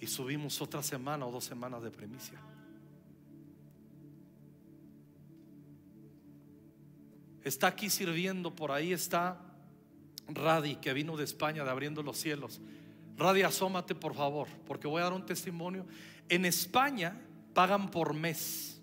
Y 0.00 0.06
subimos 0.06 0.60
otra 0.60 0.82
semana 0.82 1.26
o 1.26 1.32
dos 1.32 1.44
semanas 1.44 1.82
de 1.82 1.90
primicia. 1.90 2.38
Está 7.42 7.68
aquí 7.68 7.90
sirviendo, 7.90 8.54
por 8.54 8.72
ahí 8.72 8.92
está 8.92 9.40
Radi, 10.28 10.76
que 10.76 10.92
vino 10.92 11.16
de 11.16 11.24
España 11.24 11.64
de 11.64 11.70
abriendo 11.70 12.02
los 12.02 12.16
cielos. 12.16 12.60
Radi, 13.16 13.42
asómate 13.42 13.94
por 13.94 14.14
favor, 14.14 14.48
porque 14.66 14.88
voy 14.88 15.00
a 15.00 15.04
dar 15.04 15.12
un 15.12 15.26
testimonio. 15.26 15.86
En 16.28 16.44
España 16.44 17.20
pagan 17.52 17.90
por 17.90 18.14
mes. 18.14 18.80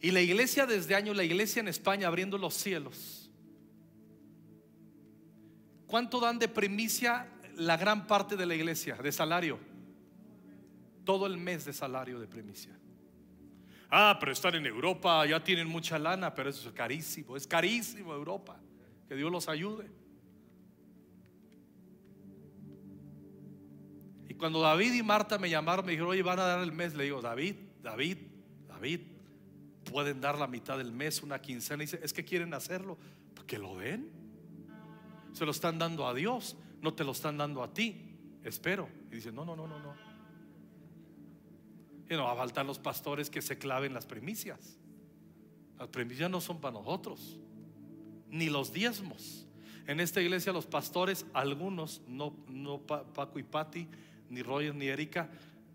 Y 0.00 0.10
la 0.10 0.20
iglesia 0.20 0.66
desde 0.66 0.94
años, 0.94 1.16
la 1.16 1.24
iglesia 1.24 1.60
en 1.60 1.68
España 1.68 2.08
abriendo 2.08 2.36
los 2.36 2.54
cielos. 2.54 3.30
¿Cuánto 5.86 6.18
dan 6.18 6.38
de 6.38 6.48
primicia 6.48 7.28
la 7.56 7.76
gran 7.76 8.06
parte 8.06 8.36
de 8.36 8.46
la 8.46 8.54
iglesia 8.54 8.96
de 8.96 9.12
salario? 9.12 9.58
Todo 11.04 11.26
el 11.26 11.36
mes 11.36 11.64
de 11.64 11.72
salario 11.72 12.20
de 12.20 12.26
primicia. 12.26 12.78
Ah, 13.90 14.16
pero 14.18 14.32
están 14.32 14.54
en 14.54 14.64
Europa, 14.66 15.26
ya 15.26 15.42
tienen 15.44 15.68
mucha 15.68 15.98
lana, 15.98 16.34
pero 16.34 16.48
eso 16.48 16.68
es 16.68 16.74
carísimo, 16.74 17.36
es 17.36 17.46
carísimo 17.46 18.14
Europa. 18.14 18.58
Que 19.06 19.14
Dios 19.14 19.30
los 19.30 19.48
ayude. 19.48 19.90
Y 24.28 24.34
cuando 24.34 24.62
David 24.62 24.94
y 24.94 25.02
Marta 25.02 25.36
me 25.38 25.50
llamaron, 25.50 25.84
me 25.84 25.92
dijeron, 25.92 26.10
oye, 26.10 26.22
van 26.22 26.38
a 26.38 26.44
dar 26.44 26.60
el 26.60 26.72
mes, 26.72 26.94
le 26.94 27.04
digo, 27.04 27.20
David, 27.20 27.56
David, 27.82 28.16
David, 28.66 29.00
pueden 29.84 30.22
dar 30.22 30.38
la 30.38 30.46
mitad 30.46 30.78
del 30.78 30.90
mes, 30.90 31.22
una 31.22 31.40
quincena. 31.42 31.82
Dice, 31.82 32.00
es 32.02 32.14
que 32.14 32.24
quieren 32.24 32.54
hacerlo. 32.54 32.96
Que 33.46 33.58
lo 33.58 33.76
den. 33.76 34.10
Se 35.34 35.44
lo 35.44 35.50
están 35.50 35.78
dando 35.78 36.06
a 36.06 36.14
Dios, 36.14 36.56
no 36.82 36.92
te 36.92 37.04
lo 37.04 37.12
están 37.12 37.38
dando 37.38 37.62
a 37.62 37.72
ti. 37.72 38.18
Espero. 38.44 38.88
Y 39.10 39.14
dice, 39.14 39.32
no, 39.32 39.44
no, 39.44 39.56
no, 39.56 39.66
no, 39.66 39.78
no. 39.78 39.94
Y 42.10 42.14
no 42.14 42.24
va 42.24 42.32
a 42.32 42.36
faltar 42.36 42.66
los 42.66 42.78
pastores 42.78 43.30
que 43.30 43.40
se 43.40 43.56
claven 43.56 43.94
las 43.94 44.04
primicias. 44.04 44.76
Las 45.78 45.88
primicias 45.88 46.30
no 46.30 46.40
son 46.40 46.60
para 46.60 46.74
nosotros, 46.74 47.38
ni 48.28 48.50
los 48.50 48.72
diezmos. 48.72 49.46
En 49.86 49.98
esta 49.98 50.20
iglesia 50.20 50.52
los 50.52 50.66
pastores, 50.66 51.24
algunos, 51.32 52.02
no, 52.06 52.36
no 52.48 52.80
Paco 52.80 53.38
y 53.38 53.42
Pati, 53.42 53.88
ni 54.28 54.42
Roger 54.42 54.74
ni 54.74 54.86
Erika, 54.86 55.30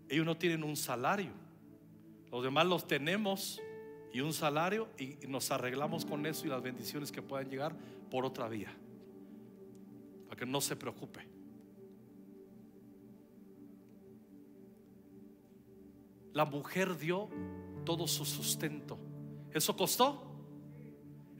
ellos 0.08 0.24
no 0.24 0.36
tienen 0.36 0.62
un 0.62 0.76
salario. 0.76 1.32
Los 2.30 2.42
demás 2.42 2.66
los 2.66 2.86
tenemos 2.86 3.60
y 4.12 4.20
un 4.20 4.32
salario 4.32 4.88
y 4.98 5.26
nos 5.26 5.50
arreglamos 5.50 6.04
con 6.04 6.24
eso 6.26 6.46
y 6.46 6.50
las 6.50 6.62
bendiciones 6.62 7.12
que 7.12 7.20
puedan 7.22 7.50
llegar 7.50 7.74
por 8.10 8.24
otra 8.24 8.48
vía. 8.48 8.74
Para 10.38 10.46
que 10.46 10.52
no 10.52 10.60
se 10.60 10.76
preocupe. 10.76 11.26
La 16.32 16.44
mujer 16.44 16.96
dio 16.96 17.28
todo 17.84 18.06
su 18.06 18.24
sustento. 18.24 18.98
¿Eso 19.52 19.76
costó? 19.76 20.22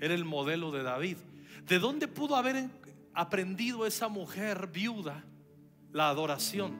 Era 0.01 0.15
el 0.15 0.25
modelo 0.25 0.73
de 0.73 0.83
David. 0.83 1.17
¿De 1.65 1.79
dónde 1.79 2.09
pudo 2.09 2.35
haber 2.35 2.69
aprendido 3.15 3.87
esa 3.87 4.09
mujer 4.09 4.67
viuda 4.67 5.25
la 5.93 6.09
adoración? 6.09 6.77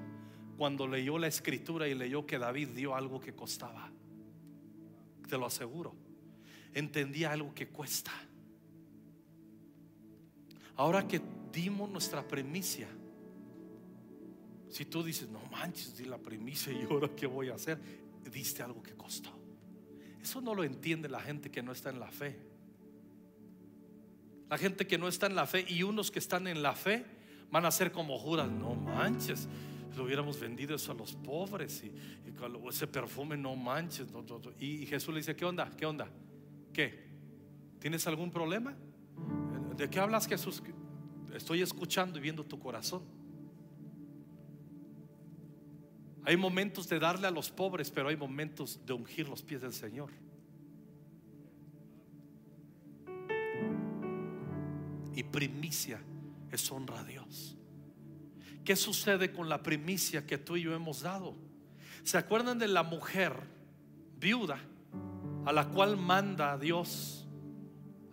Cuando 0.57 0.89
leyó 0.89 1.19
la 1.19 1.29
escritura 1.29 1.87
y 1.87 1.95
leyó 1.95 2.27
que 2.27 2.39
David 2.39 2.71
dio 2.71 2.97
algo 2.97 3.21
que 3.21 3.35
costaba. 3.35 3.93
Te 5.29 5.39
lo 5.39 5.47
aseguro. 5.47 5.95
Entendía 6.75 7.31
algo 7.31 7.55
que 7.55 7.69
cuesta. 7.69 8.11
Ahora 10.79 11.09
que 11.09 11.21
dimos 11.53 11.91
nuestra 11.91 12.27
premicia, 12.27 12.87
si 14.69 14.85
tú 14.85 15.03
dices, 15.03 15.29
no 15.29 15.41
manches, 15.51 15.97
di 15.97 16.05
la 16.05 16.19
primicia 16.19 16.73
y 16.73 16.83
ahora 16.85 17.09
qué 17.17 17.27
voy 17.27 17.49
a 17.49 17.55
hacer, 17.55 17.81
diste 18.31 18.63
algo 18.63 18.81
que 18.81 18.95
costó. 18.95 19.31
Eso 20.23 20.41
no 20.41 20.55
lo 20.55 20.63
entiende 20.63 21.09
la 21.09 21.21
gente 21.21 21.51
que 21.51 21.65
no 21.65 21.73
está 21.73 21.91
en 21.91 21.99
la 21.99 22.11
fe. 22.13 22.39
La 24.49 24.57
gente 24.57 24.87
que 24.87 24.99
no 24.99 25.09
está 25.09 25.27
en 25.27 25.35
la 25.35 25.47
fe 25.47 25.67
y 25.69 25.83
unos 25.83 26.13
que 26.13 26.21
están 26.21 26.47
en 26.47 26.63
la 26.63 26.77
fe 26.77 27.05
van 27.51 27.65
a 27.65 27.73
ser 27.73 27.91
como 27.91 28.17
juras, 28.17 28.49
no 28.49 28.77
manches, 28.77 29.49
lo 29.97 30.05
hubiéramos 30.05 30.39
vendido 30.39 30.77
eso 30.77 30.93
a 30.93 30.95
los 30.95 31.13
pobres 31.15 31.83
y, 31.83 31.93
ese 32.69 32.87
perfume 32.87 33.37
no 33.37 33.57
manches. 33.57 34.07
y, 34.61 34.87
Jesús 34.87 35.13
le 35.13 35.21
dice, 35.21 35.35
¿qué 35.35 35.45
onda? 35.45 35.69
¿Qué 35.77 35.87
onda? 35.87 36.09
¿Qué? 36.73 37.09
¿Tienes 37.81 38.07
algún 38.07 38.31
problema? 38.31 38.77
¿De 39.79 39.89
qué 39.89 40.01
hablas 40.01 40.27
Jesús? 40.27 40.61
Estoy 41.33 41.63
escuchando 41.63 42.19
y 42.19 42.21
viendo 42.21 42.45
tu 42.45 42.59
corazón. 42.59 43.05
Hay 46.25 46.37
momentos 46.37 46.89
de 46.89 46.99
darle 46.99 47.29
a 47.29 47.31
los 47.31 47.53
pobres, 47.53 47.89
pero 47.93 48.09
hay 48.09 48.17
momentos 48.17 48.85
de 48.85 48.93
ungir 48.93 49.29
los 49.29 49.41
pies 49.41 49.61
del 49.61 49.73
Señor. 49.73 50.11
Y 55.15 55.23
primicia 55.23 56.01
es 56.51 56.71
honra 56.73 56.99
a 56.99 57.05
Dios. 57.05 57.57
¿Qué 58.65 58.75
sucede 58.75 59.33
con 59.33 59.49
la 59.49 59.63
primicia 59.63 60.27
que 60.27 60.39
tú 60.39 60.57
y 60.57 60.63
yo 60.63 60.75
hemos 60.75 61.03
dado? 61.03 61.37
¿Se 62.03 62.19
acuerdan 62.19 62.59
de 62.59 62.67
la 62.67 62.83
mujer 62.83 63.33
viuda 64.19 64.59
a 65.47 65.53
la 65.53 65.69
cual 65.69 65.97
manda 65.97 66.59
Dios 66.59 67.18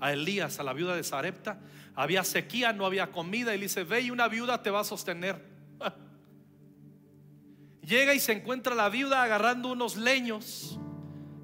a 0.05 0.13
Elías, 0.13 0.59
a 0.59 0.63
la 0.63 0.73
viuda 0.73 0.95
de 0.95 1.03
Sarepta? 1.03 1.59
Había 1.95 2.23
sequía, 2.23 2.73
no 2.73 2.85
había 2.85 3.11
comida 3.11 3.55
y 3.55 3.57
le 3.57 3.63
dice, 3.63 3.83
ve 3.83 4.01
y 4.01 4.11
una 4.11 4.27
viuda 4.27 4.61
te 4.61 4.69
va 4.69 4.81
a 4.81 4.83
sostener. 4.83 5.41
Llega 7.81 8.13
y 8.13 8.19
se 8.19 8.33
encuentra 8.33 8.75
la 8.75 8.89
viuda 8.89 9.23
agarrando 9.23 9.71
unos 9.71 9.95
leños 9.95 10.79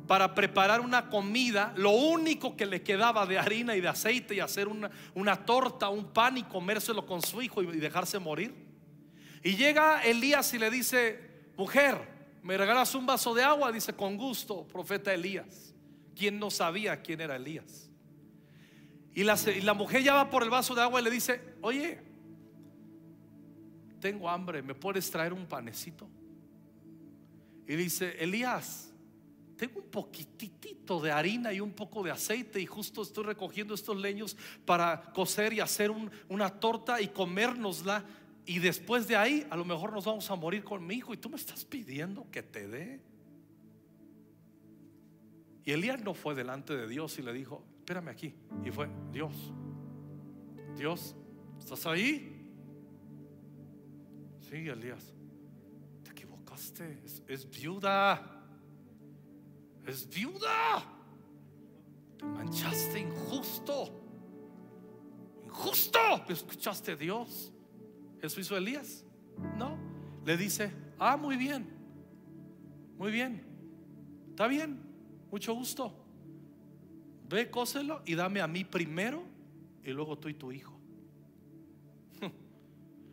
para 0.08 0.36
preparar 0.36 0.82
una 0.82 1.10
comida, 1.10 1.74
lo 1.78 1.92
único 1.92 2.58
que 2.58 2.66
le 2.66 2.84
quedaba 2.84 3.26
de 3.26 3.40
harina 3.40 3.76
y 3.76 3.82
de 3.82 3.88
aceite 3.88 4.36
y 4.36 4.40
hacer 4.40 4.68
una, 4.68 4.92
una 5.14 5.46
torta, 5.46 5.90
un 5.90 6.12
pan 6.12 6.38
y 6.38 6.44
comérselo 6.44 7.06
con 7.06 7.22
su 7.22 7.42
hijo 7.42 7.64
y 7.64 7.78
dejarse 7.78 8.20
morir. 8.20 8.54
Y 9.44 9.56
llega 9.56 10.04
Elías 10.04 10.54
y 10.54 10.60
le 10.60 10.70
dice, 10.70 11.20
mujer, 11.58 11.98
¿me 12.44 12.58
regalas 12.58 12.94
un 12.96 13.06
vaso 13.06 13.34
de 13.34 13.44
agua? 13.44 13.72
Dice, 13.72 13.94
con 13.94 14.18
gusto, 14.18 14.68
profeta 14.68 15.14
Elías. 15.14 15.74
¿Quién 16.16 16.40
no 16.40 16.52
sabía 16.52 17.02
quién 17.02 17.22
era 17.22 17.36
Elías? 17.36 17.91
Y 19.14 19.24
la, 19.24 19.74
mujer 19.74 20.04
ya 20.04 20.14
va 20.14 20.30
por 20.30 20.44
el 20.44 20.50
vaso 20.50 20.74
de 20.74 20.82
agua 20.82 21.02
y 21.02 21.04
le 21.04 21.12
dice, 21.12 21.42
oye, 21.62 22.00
tengo 24.00 24.30
hambre, 24.30 24.62
¿me 24.62 24.74
puedes 24.74 25.12
traer 25.12 25.34
un 25.34 25.46
panecito? 25.46 26.08
Y 27.68 27.76
dice, 27.76 28.16
Elías, 28.24 28.94
tengo 29.58 29.82
un 29.82 29.92
poquitito 29.92 31.02
de 31.02 31.12
harina 31.12 31.52
y 31.52 31.60
un 31.60 31.74
poco 31.74 32.04
de 32.04 32.12
aceite 32.12 32.60
y 32.62 32.66
justo 32.66 33.02
estoy 33.02 33.26
recogiendo 33.26 33.74
estos 33.74 33.98
leños 33.98 34.38
para 34.66 35.12
cocer 35.14 35.54
y 35.54 35.60
hacer 35.60 35.92
una 36.30 36.50
torta 36.50 37.02
y 37.02 37.10
comérnosla. 37.10 38.06
Y 38.46 38.60
después 38.60 39.08
de 39.08 39.18
ahí, 39.18 39.46
a 39.50 39.58
lo 39.58 39.66
mejor 39.66 39.92
nos 39.92 40.06
vamos 40.06 40.32
a 40.32 40.36
morir 40.36 40.64
con 40.64 40.88
mi 40.88 40.96
hijo 40.96 41.14
y 41.14 41.18
tú 41.18 41.30
me 41.30 41.36
estás 41.36 41.66
pidiendo 41.66 42.26
que 42.32 42.42
te 42.42 42.68
dé. 42.68 43.02
Y 45.64 45.72
Elías 45.72 46.02
no 46.02 46.14
fue 46.14 46.34
delante 46.34 46.76
de 46.76 46.88
Dios 46.88 47.20
y 47.20 47.22
le 47.22 47.34
dijo, 47.34 47.64
espérame 47.92 48.10
aquí. 48.10 48.34
Y 48.64 48.72
fue, 48.72 48.90
Dios, 49.12 49.34
Dios, 50.76 51.16
¿estás 51.60 51.86
ahí? 51.86 52.48
Sí, 54.50 54.68
Elías 54.68 55.14
es, 57.28 57.50
viuda. 57.50 58.44
Es 59.86 60.08
viuda. 60.08 60.84
Te 62.18 62.26
manchaste 62.26 63.00
injusto. 63.00 64.02
Injusto. 65.46 66.00
¿Escuchaste 66.30 66.96
Dios? 66.96 67.52
¿Eso 68.22 68.40
hizo 68.40 68.58
Elías? 68.58 69.06
No. 69.58 69.78
Le 70.26 70.38
dice, 70.38 70.72
ah, 71.00 71.18
muy 71.18 71.36
bien. 71.36 71.68
Muy 72.98 73.12
bien. 73.12 73.44
Está 74.30 74.48
bien. 74.48 74.80
Mucho 75.32 75.54
gusto. 75.54 76.01
Ve, 77.32 77.50
cóselo 77.50 78.02
y 78.06 78.16
dame 78.16 78.42
a 78.42 78.48
mí 78.48 78.66
primero 78.66 79.24
y 79.84 79.92
luego 79.92 80.18
tú 80.18 80.28
y 80.28 80.34
tu 80.34 80.52
hijo. 80.52 80.78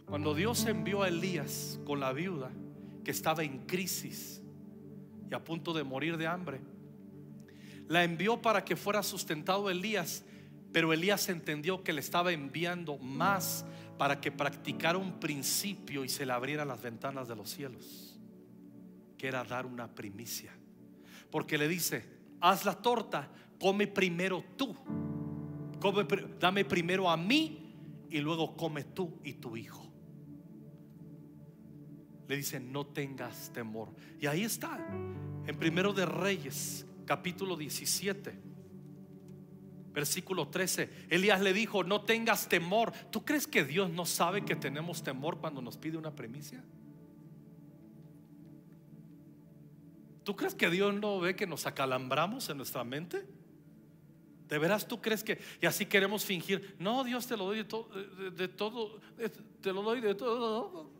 Cuando 0.06 0.34
Dios 0.34 0.66
envió 0.66 1.02
a 1.02 1.08
Elías 1.08 1.78
con 1.84 2.00
la 2.00 2.12
viuda, 2.12 2.50
que 3.04 3.12
estaba 3.12 3.44
en 3.44 3.64
crisis 3.64 4.42
y 5.30 5.34
a 5.34 5.42
punto 5.42 5.72
de 5.72 5.84
morir 5.84 6.16
de 6.16 6.26
hambre. 6.26 6.60
La 7.86 8.04
envió 8.04 8.42
para 8.42 8.64
que 8.64 8.76
fuera 8.76 9.02
sustentado 9.02 9.70
Elías, 9.70 10.24
pero 10.72 10.92
Elías 10.92 11.28
entendió 11.28 11.82
que 11.82 11.92
le 11.92 12.00
estaba 12.00 12.32
enviando 12.32 12.98
más 12.98 13.64
para 13.96 14.20
que 14.20 14.30
practicara 14.30 14.98
un 14.98 15.18
principio 15.18 16.04
y 16.04 16.08
se 16.08 16.26
le 16.26 16.32
abrieran 16.32 16.68
las 16.68 16.82
ventanas 16.82 17.28
de 17.28 17.36
los 17.36 17.50
cielos, 17.50 18.18
que 19.16 19.28
era 19.28 19.42
dar 19.44 19.64
una 19.64 19.88
primicia. 19.94 20.52
Porque 21.30 21.56
le 21.56 21.66
dice, 21.66 22.04
haz 22.40 22.64
la 22.64 22.74
torta, 22.74 23.30
come 23.58 23.86
primero 23.86 24.44
tú, 24.56 24.74
dame 26.38 26.64
primero 26.64 27.10
a 27.10 27.16
mí 27.16 28.06
y 28.10 28.18
luego 28.18 28.56
come 28.56 28.84
tú 28.84 29.18
y 29.24 29.34
tu 29.34 29.56
hijo 29.56 29.88
le 32.28 32.36
dice, 32.36 32.60
no 32.60 32.86
tengas 32.86 33.50
temor. 33.54 33.88
Y 34.20 34.26
ahí 34.26 34.44
está, 34.44 34.78
en 35.46 35.56
Primero 35.58 35.94
de 35.94 36.04
Reyes, 36.04 36.86
capítulo 37.06 37.56
17, 37.56 38.38
versículo 39.94 40.48
13. 40.48 41.06
Elías 41.08 41.40
le 41.40 41.54
dijo, 41.54 41.84
no 41.84 42.02
tengas 42.02 42.46
temor. 42.46 42.92
¿Tú 43.10 43.24
crees 43.24 43.46
que 43.46 43.64
Dios 43.64 43.90
no 43.90 44.04
sabe 44.04 44.44
que 44.44 44.54
tenemos 44.54 45.02
temor 45.02 45.38
cuando 45.38 45.62
nos 45.62 45.78
pide 45.78 45.96
una 45.96 46.14
premicia? 46.14 46.62
¿Tú 50.22 50.36
crees 50.36 50.54
que 50.54 50.68
Dios 50.68 50.92
no 50.94 51.18
ve 51.20 51.34
que 51.34 51.46
nos 51.46 51.66
acalambramos 51.66 52.50
en 52.50 52.58
nuestra 52.58 52.84
mente? 52.84 53.26
¿De 54.48 54.58
veras 54.58 54.88
tú 54.88 55.00
crees 55.00 55.22
que 55.22 55.38
y 55.60 55.66
así 55.66 55.84
queremos 55.84 56.24
fingir? 56.24 56.74
No, 56.78 57.04
Dios 57.04 57.26
te 57.26 57.36
lo 57.36 57.44
doy 57.44 57.58
de, 57.58 57.64
todo, 57.64 59.00
te 59.60 59.72
lo 59.72 59.82
doy 59.82 60.00
de 60.00 60.14
todo. 60.14 60.90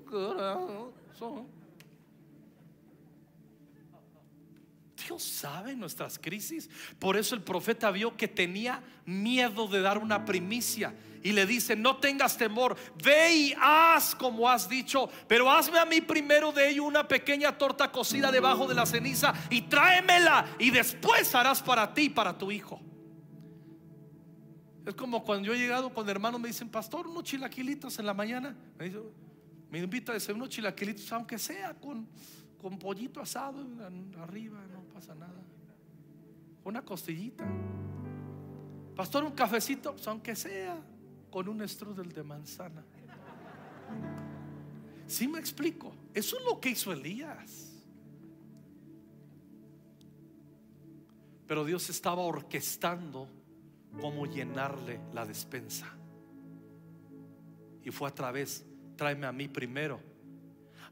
Dios 5.07 5.23
sabe 5.23 5.75
nuestras 5.75 6.19
crisis. 6.19 6.69
Por 6.99 7.17
eso 7.17 7.35
el 7.35 7.43
profeta 7.43 7.91
vio 7.91 8.17
que 8.17 8.29
tenía 8.29 8.83
miedo 9.07 9.67
de 9.67 9.81
dar 9.81 9.97
una 9.97 10.27
primicia. 10.27 10.95
Y 11.23 11.33
le 11.33 11.47
dice, 11.47 11.75
no 11.75 11.97
tengas 11.97 12.37
temor, 12.37 12.77
ve 13.03 13.35
y 13.35 13.55
haz 13.61 14.15
como 14.15 14.49
has 14.49 14.69
dicho, 14.69 15.11
pero 15.27 15.51
hazme 15.51 15.79
a 15.79 15.85
mí 15.85 16.01
primero 16.01 16.53
de 16.53 16.71
ello 16.71 16.85
una 16.85 17.09
pequeña 17.09 17.59
torta 17.59 17.91
cocida 17.91 18.31
debajo 18.31 18.69
de 18.69 18.75
la 18.75 18.87
ceniza 18.87 19.35
y 19.51 19.63
tráemela 19.63 20.47
y 20.61 20.71
después 20.71 21.35
harás 21.35 21.61
para 21.61 21.93
ti 21.93 22.03
y 22.03 22.09
para 22.11 22.39
tu 22.39 22.53
hijo. 22.53 22.81
Es 24.89 24.95
como 24.95 25.23
cuando 25.23 25.49
yo 25.49 25.53
he 25.53 25.59
llegado 25.59 25.93
con 25.93 26.09
hermanos 26.09 26.41
me 26.41 26.49
dicen, 26.49 26.71
pastor, 26.71 27.07
unos 27.07 27.23
chilaquilitos 27.25 27.99
en 27.99 28.07
la 28.07 28.15
mañana. 28.15 28.57
Me 28.79 28.87
dice, 28.87 28.99
me 29.71 29.81
invita 29.81 30.15
a 30.15 30.17
hacer 30.17 30.35
unos 30.35 30.49
chilaquilitos, 30.49 31.13
aunque 31.13 31.39
sea 31.39 31.75
con, 31.75 32.09
con 32.59 32.79
pollito 32.79 33.21
asado 33.21 33.67
arriba, 34.23 34.59
no 34.73 34.81
pasa 34.95 35.15
nada. 35.15 35.43
Una 36.65 36.83
costillita. 36.83 37.47
Pastor, 38.97 39.25
un 39.25 39.33
cafecito, 39.33 39.93
pues, 39.93 40.09
aunque 40.09 40.35
sea 40.35 40.83
con 41.31 41.51
un 41.51 41.69
strudel 41.69 42.11
de 42.11 42.23
manzana. 42.23 42.83
Si 45.07 45.29
me 45.29 45.39
explico? 45.39 45.95
Eso 46.15 46.39
es 46.39 46.45
lo 46.47 46.59
que 46.59 46.71
hizo 46.71 46.95
Elías. 46.95 47.75
Pero 51.47 51.67
Dios 51.67 51.91
estaba 51.91 52.23
orquestando 52.23 53.38
cómo 54.01 54.27
llenarle 54.27 55.01
la 55.13 55.25
despensa. 55.25 55.87
Y 57.83 57.91
fue 57.91 58.09
a 58.09 58.15
través 58.15 58.65
tráeme 58.97 59.27
a 59.27 59.33
mí 59.33 59.49
primero. 59.49 60.01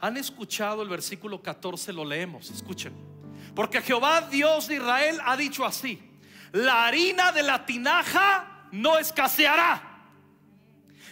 ¿Han 0.00 0.16
escuchado 0.16 0.82
el 0.82 0.88
versículo 0.88 1.42
14? 1.42 1.92
Lo 1.92 2.04
leemos, 2.04 2.50
escuchen. 2.50 2.92
Porque 3.54 3.82
Jehová 3.82 4.22
Dios 4.22 4.68
de 4.68 4.76
Israel 4.76 5.18
ha 5.24 5.36
dicho 5.36 5.64
así, 5.64 6.00
la 6.52 6.86
harina 6.86 7.32
de 7.32 7.42
la 7.42 7.66
tinaja 7.66 8.68
no 8.72 8.98
escaseará 8.98 9.95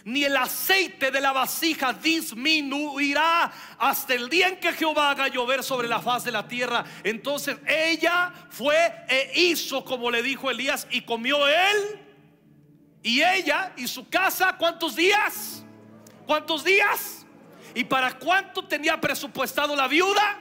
ni 0.05 0.23
el 0.23 0.37
aceite 0.37 1.09
de 1.09 1.19
la 1.19 1.33
vasija 1.33 1.91
disminuirá 1.91 3.51
hasta 3.79 4.13
el 4.13 4.29
día 4.29 4.49
en 4.49 4.59
que 4.59 4.71
Jehová 4.71 5.09
haga 5.09 5.27
llover 5.27 5.63
sobre 5.63 5.87
la 5.87 5.99
faz 5.99 6.23
de 6.23 6.31
la 6.31 6.47
tierra. 6.47 6.85
Entonces 7.03 7.57
ella 7.65 8.31
fue 8.49 8.77
e 9.09 9.31
hizo 9.33 9.83
como 9.83 10.11
le 10.11 10.21
dijo 10.21 10.51
Elías 10.51 10.87
y 10.91 11.01
comió 11.01 11.47
él 11.47 11.99
y 13.01 13.23
ella 13.23 13.73
y 13.77 13.87
su 13.87 14.07
casa. 14.07 14.55
¿Cuántos 14.59 14.95
días? 14.95 15.65
¿Cuántos 16.27 16.63
días? 16.63 17.25
¿Y 17.73 17.83
para 17.83 18.19
cuánto 18.19 18.63
tenía 18.63 19.01
presupuestado 19.01 19.75
la 19.75 19.87
viuda? 19.87 20.37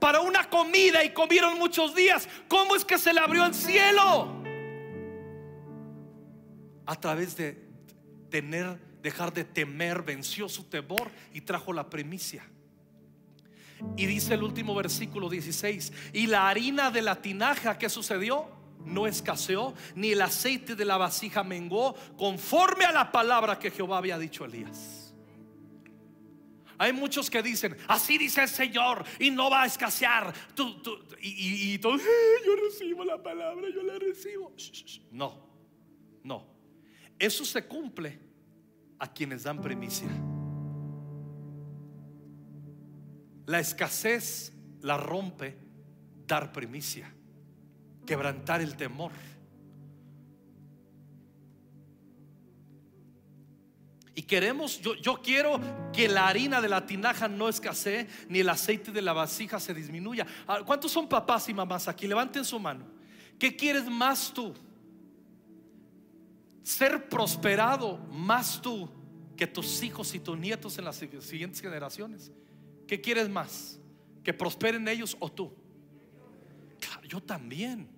Para 0.00 0.20
una 0.20 0.50
comida 0.50 1.04
y 1.04 1.12
comieron 1.12 1.60
muchos 1.60 1.94
días. 1.94 2.28
¿Cómo 2.48 2.74
es 2.74 2.84
que 2.84 2.98
se 2.98 3.12
le 3.12 3.20
abrió 3.20 3.46
el 3.46 3.54
cielo? 3.54 4.42
A 6.86 6.96
través 6.96 7.36
de 7.36 7.63
tener, 8.34 8.80
dejar 9.00 9.32
de 9.32 9.44
temer, 9.44 10.02
venció 10.02 10.48
su 10.48 10.64
temor 10.64 11.08
y 11.32 11.42
trajo 11.42 11.72
la 11.72 11.88
primicia. 11.88 12.44
Y 13.96 14.06
dice 14.06 14.34
el 14.34 14.42
último 14.42 14.74
versículo 14.74 15.28
16, 15.28 15.92
y 16.12 16.26
la 16.26 16.48
harina 16.48 16.90
de 16.90 17.00
la 17.00 17.22
tinaja, 17.22 17.78
¿qué 17.78 17.88
sucedió? 17.88 18.48
No 18.84 19.06
escaseó, 19.06 19.72
ni 19.94 20.10
el 20.10 20.20
aceite 20.20 20.74
de 20.74 20.84
la 20.84 20.96
vasija 20.96 21.44
menguó, 21.44 21.94
conforme 22.16 22.86
a 22.86 22.90
la 22.90 23.12
palabra 23.12 23.56
que 23.56 23.70
Jehová 23.70 23.98
había 23.98 24.18
dicho 24.18 24.42
a 24.42 24.48
Elías. 24.48 25.14
Hay 26.76 26.92
muchos 26.92 27.30
que 27.30 27.40
dicen, 27.40 27.76
así 27.86 28.18
dice 28.18 28.42
el 28.42 28.48
Señor, 28.48 29.04
y 29.20 29.30
no 29.30 29.48
va 29.48 29.62
a 29.62 29.66
escasear. 29.66 30.34
Tú, 30.56 30.82
y, 31.20 31.78
tú, 31.78 31.96
yo 32.44 32.56
recibo 32.68 33.04
la 33.04 33.22
palabra, 33.22 33.68
yo 33.72 33.84
la 33.84 33.96
recibo. 33.96 34.52
No. 35.12 35.53
Eso 37.18 37.44
se 37.44 37.66
cumple 37.66 38.18
a 38.98 39.12
quienes 39.12 39.44
dan 39.44 39.60
primicia. 39.60 40.08
La 43.46 43.60
escasez 43.60 44.52
la 44.80 44.96
rompe 44.96 45.56
dar 46.26 46.52
primicia, 46.52 47.12
quebrantar 48.06 48.60
el 48.60 48.76
temor. 48.76 49.12
Y 54.16 54.22
queremos, 54.22 54.80
yo, 54.80 55.20
quiero 55.22 55.60
que 55.92 56.08
la 56.08 56.28
harina 56.28 56.60
de 56.60 56.68
la 56.68 56.86
tinaja 56.86 57.26
no 57.26 57.48
escasee, 57.48 58.06
ni 58.28 58.38
el 58.40 58.48
aceite 58.48 58.92
de 58.92 59.02
la 59.02 59.12
vasija 59.12 59.58
se 59.58 59.74
disminuya. 59.74 60.24
Ah, 60.46 60.60
¿Cuántos 60.64 60.92
son 60.92 61.08
papás 61.08 61.48
y 61.48 61.54
mamás 61.54 61.88
aquí? 61.88 62.06
Levanten 62.06 62.44
su 62.44 62.60
mano. 62.60 62.84
¿Qué 63.38 63.56
quieres 63.56 63.86
más 63.86 64.32
tú? 64.32 64.54
Ser 66.64 67.08
prosperado 67.08 67.98
más 68.10 68.60
tú 68.60 68.88
que 69.36 69.46
tus 69.46 69.82
hijos 69.82 70.14
y 70.14 70.18
tus 70.18 70.36
nietos 70.36 70.78
en 70.78 70.86
las 70.86 70.96
siguientes 70.96 71.60
generaciones. 71.60 72.32
¿Qué 72.88 73.00
quieres 73.00 73.28
más? 73.28 73.78
¿Que 74.24 74.32
prosperen 74.32 74.88
ellos 74.88 75.16
o 75.20 75.30
tú? 75.30 75.52
Claro, 76.80 77.06
yo 77.06 77.22
también. 77.22 77.88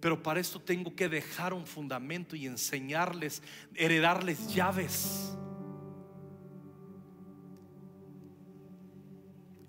Pero 0.00 0.22
para 0.22 0.38
esto 0.38 0.60
tengo 0.60 0.94
que 0.94 1.08
dejar 1.08 1.54
un 1.54 1.66
fundamento 1.66 2.36
y 2.36 2.46
enseñarles, 2.46 3.42
heredarles 3.74 4.54
llaves. 4.54 5.34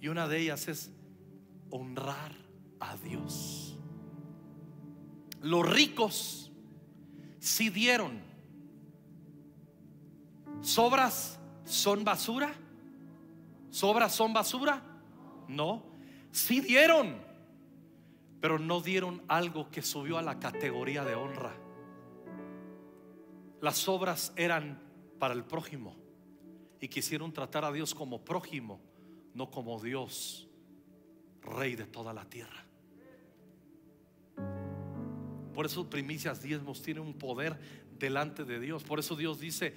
Y 0.02 0.10
una 0.10 0.28
de 0.28 0.40
ellas 0.40 0.68
es 0.68 0.92
honrar 1.70 2.36
a 2.82 2.98
Dios. 2.98 3.80
Los 5.42 5.68
ricos 5.68 6.45
si 7.46 7.70
dieron. 7.70 8.20
¿Sobras 10.62 11.40
son 11.64 12.04
basura? 12.04 12.52
¿Sobras 13.70 14.16
son 14.16 14.34
basura? 14.34 14.82
No. 15.48 15.84
Si 16.32 16.60
dieron, 16.60 17.22
pero 18.42 18.58
no 18.58 18.82
dieron 18.82 19.22
algo 19.28 19.70
que 19.70 19.84
subió 19.84 20.18
a 20.18 20.24
la 20.24 20.40
categoría 20.40 21.06
de 21.06 21.14
honra. 21.14 21.56
Las 23.62 23.88
obras 23.88 24.34
eran 24.36 24.82
para 25.20 25.36
el 25.36 25.44
prójimo 25.44 25.96
y 26.82 26.88
quisieron 26.88 27.32
tratar 27.32 27.64
a 27.64 27.72
Dios 27.72 27.94
como 27.94 28.26
prójimo, 28.26 28.82
no 29.36 29.52
como 29.52 29.80
Dios, 29.80 30.50
rey 31.42 31.76
de 31.76 31.86
toda 31.86 32.12
la 32.12 32.26
tierra. 32.26 32.66
Por 35.56 35.66
eso 35.66 35.90
primicias 35.90 36.44
diezmos 36.44 36.82
tienen 36.82 37.04
un 37.04 37.14
poder 37.14 37.58
delante 37.98 38.44
de 38.44 38.60
Dios. 38.60 38.84
Por 38.84 39.00
eso 39.00 39.16
Dios 39.16 39.40
dice, 39.40 39.74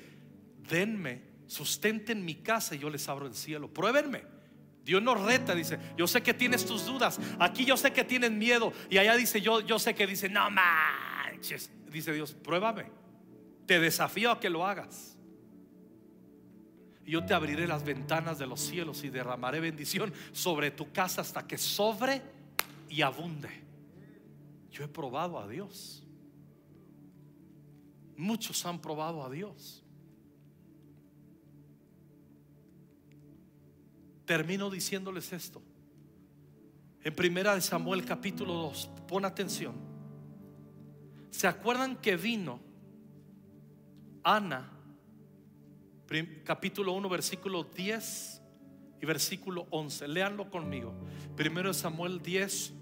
denme, 0.68 1.22
sustenten 1.46 2.24
mi 2.24 2.34
casa 2.34 2.74
y 2.74 2.80
yo 2.80 2.90
les 2.90 3.08
abro 3.08 3.26
el 3.26 3.34
cielo. 3.34 3.72
Pruébenme. 3.72 4.24
Dios 4.84 5.02
nos 5.02 5.20
reta, 5.20 5.54
dice, 5.54 5.78
yo 5.96 6.06
sé 6.06 6.22
que 6.22 6.32
tienes 6.32 6.64
tus 6.64 6.86
dudas, 6.86 7.20
aquí 7.38 7.66
yo 7.66 7.76
sé 7.76 7.92
que 7.92 8.04
tienes 8.04 8.30
miedo 8.30 8.72
y 8.88 8.96
allá 8.96 9.16
dice, 9.16 9.38
yo, 9.38 9.60
yo 9.60 9.78
sé 9.78 9.94
que 9.94 10.06
dice, 10.06 10.30
no 10.30 10.48
manches, 10.50 11.70
dice 11.90 12.10
Dios, 12.14 12.32
pruébame, 12.32 12.86
te 13.66 13.80
desafío 13.80 14.30
a 14.30 14.40
que 14.40 14.48
lo 14.48 14.66
hagas. 14.66 15.18
Yo 17.04 17.22
te 17.22 17.34
abriré 17.34 17.66
las 17.66 17.84
ventanas 17.84 18.38
de 18.38 18.46
los 18.46 18.60
cielos 18.60 19.04
y 19.04 19.10
derramaré 19.10 19.60
bendición 19.60 20.10
sobre 20.32 20.70
tu 20.70 20.90
casa 20.90 21.20
hasta 21.20 21.46
que 21.46 21.58
sobre 21.58 22.22
y 22.88 23.02
abunde. 23.02 23.67
Yo 24.78 24.84
he 24.84 24.88
probado 24.88 25.40
a 25.40 25.48
Dios. 25.48 26.04
Muchos 28.16 28.64
han 28.64 28.80
probado 28.80 29.24
a 29.24 29.28
Dios. 29.28 29.82
Termino 34.24 34.70
diciéndoles 34.70 35.32
esto. 35.32 35.60
En 37.02 37.12
primera 37.12 37.56
de 37.56 37.60
Samuel 37.60 38.04
capítulo 38.04 38.54
2, 38.54 38.90
pon 39.08 39.24
atención. 39.24 39.74
¿Se 41.30 41.48
acuerdan 41.48 41.96
que 41.96 42.16
vino 42.16 42.60
Ana, 44.22 44.70
capítulo 46.44 46.92
1, 46.92 47.08
versículo 47.08 47.64
10 47.64 48.42
y 49.02 49.06
versículo 49.06 49.66
11? 49.70 50.06
Leanlo 50.06 50.48
conmigo. 50.48 50.94
Primero 51.34 51.70
de 51.70 51.74
Samuel 51.74 52.22
10, 52.22 52.74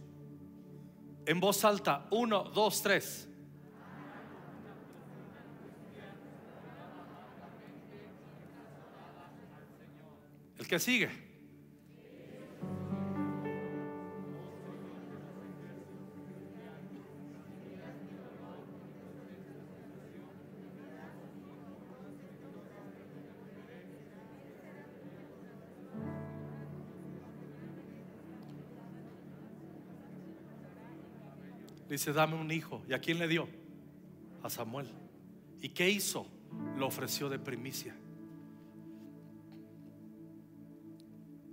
en 1.27 1.41
voz 1.41 1.65
alta. 1.65 2.07
Uno, 2.11 2.45
dos, 2.45 2.81
tres. 2.83 3.29
El 10.59 10.67
que 10.67 10.79
sigue. 10.79 11.26
Dice, 31.97 32.13
dame 32.13 32.37
un 32.37 32.53
hijo. 32.53 32.83
¿Y 32.87 32.93
a 32.93 32.99
quién 32.99 33.19
le 33.19 33.27
dio? 33.27 33.49
A 34.43 34.51
Samuel. 34.51 34.87
¿Y 35.63 35.71
qué 35.71 35.89
hizo? 35.89 36.27
Lo 36.77 36.89
ofreció 36.89 37.31
de 37.31 37.39
primicia. 37.39 37.97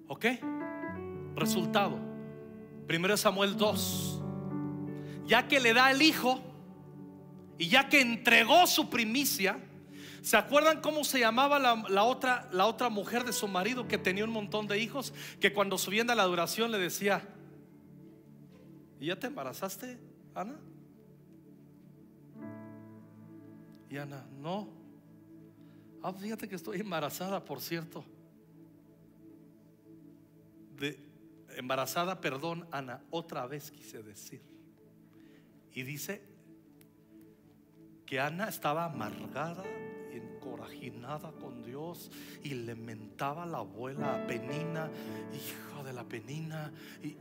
¿Ok? 0.09 0.25
Resultado. 1.37 1.97
Primero 2.85 3.15
Samuel 3.15 3.55
2. 3.55 4.21
Ya 5.27 5.47
que 5.47 5.61
le 5.61 5.73
da 5.73 5.91
el 5.91 6.01
hijo 6.01 6.43
y 7.57 7.69
ya 7.69 7.87
que 7.87 8.01
entregó 8.01 8.67
su 8.67 8.89
primicia, 8.89 9.61
¿se 10.21 10.35
acuerdan 10.35 10.81
cómo 10.81 11.05
se 11.05 11.21
llamaba 11.21 11.57
la, 11.57 12.03
otra, 12.03 12.49
la 12.51 12.65
otra 12.65 12.89
mujer 12.89 13.23
de 13.23 13.31
su 13.31 13.47
marido 13.47 13.87
que 13.87 13.97
tenía 13.97 14.25
un 14.25 14.31
montón 14.31 14.67
de 14.67 14.77
hijos? 14.77 15.13
Que 15.39 15.53
cuando 15.53 15.77
subían 15.77 16.09
a 16.09 16.15
la 16.15 16.25
duración 16.25 16.69
le 16.69 16.79
decía, 16.79 17.25
¿y 18.99 19.05
ya 19.05 19.17
te 19.17 19.27
embarazaste? 19.27 20.11
Ana. 20.35 20.59
Y 23.89 23.97
Ana, 23.97 24.25
no. 24.39 24.67
Ah, 26.01 26.13
fíjate 26.13 26.49
que 26.49 26.55
estoy 26.55 26.79
embarazada, 26.81 27.45
por 27.45 27.61
cierto. 27.61 28.03
De, 30.77 30.99
embarazada, 31.55 32.19
perdón, 32.19 32.67
Ana, 32.71 33.01
otra 33.11 33.45
vez 33.45 33.71
quise 33.71 34.01
decir. 34.01 34.41
Y 35.73 35.83
dice 35.83 36.21
que 38.05 38.19
Ana 38.19 38.49
estaba 38.49 38.85
amargada, 38.85 39.63
encorajinada 40.11 41.31
con 41.31 41.63
Dios 41.63 42.11
y 42.43 42.49
le 42.55 42.75
mentaba 42.75 43.43
a 43.43 43.45
la 43.45 43.59
abuela 43.59 44.15
a 44.15 44.27
Penina, 44.27 44.89
hija 45.33 45.83
de 45.83 45.93
la 45.93 46.03
Penina, 46.03 46.71
y 47.01 47.15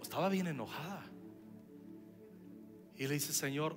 estaba 0.00 0.28
bien 0.28 0.46
enojada. 0.46 1.04
Y 2.98 3.06
le 3.06 3.14
dice, 3.14 3.32
Señor, 3.32 3.76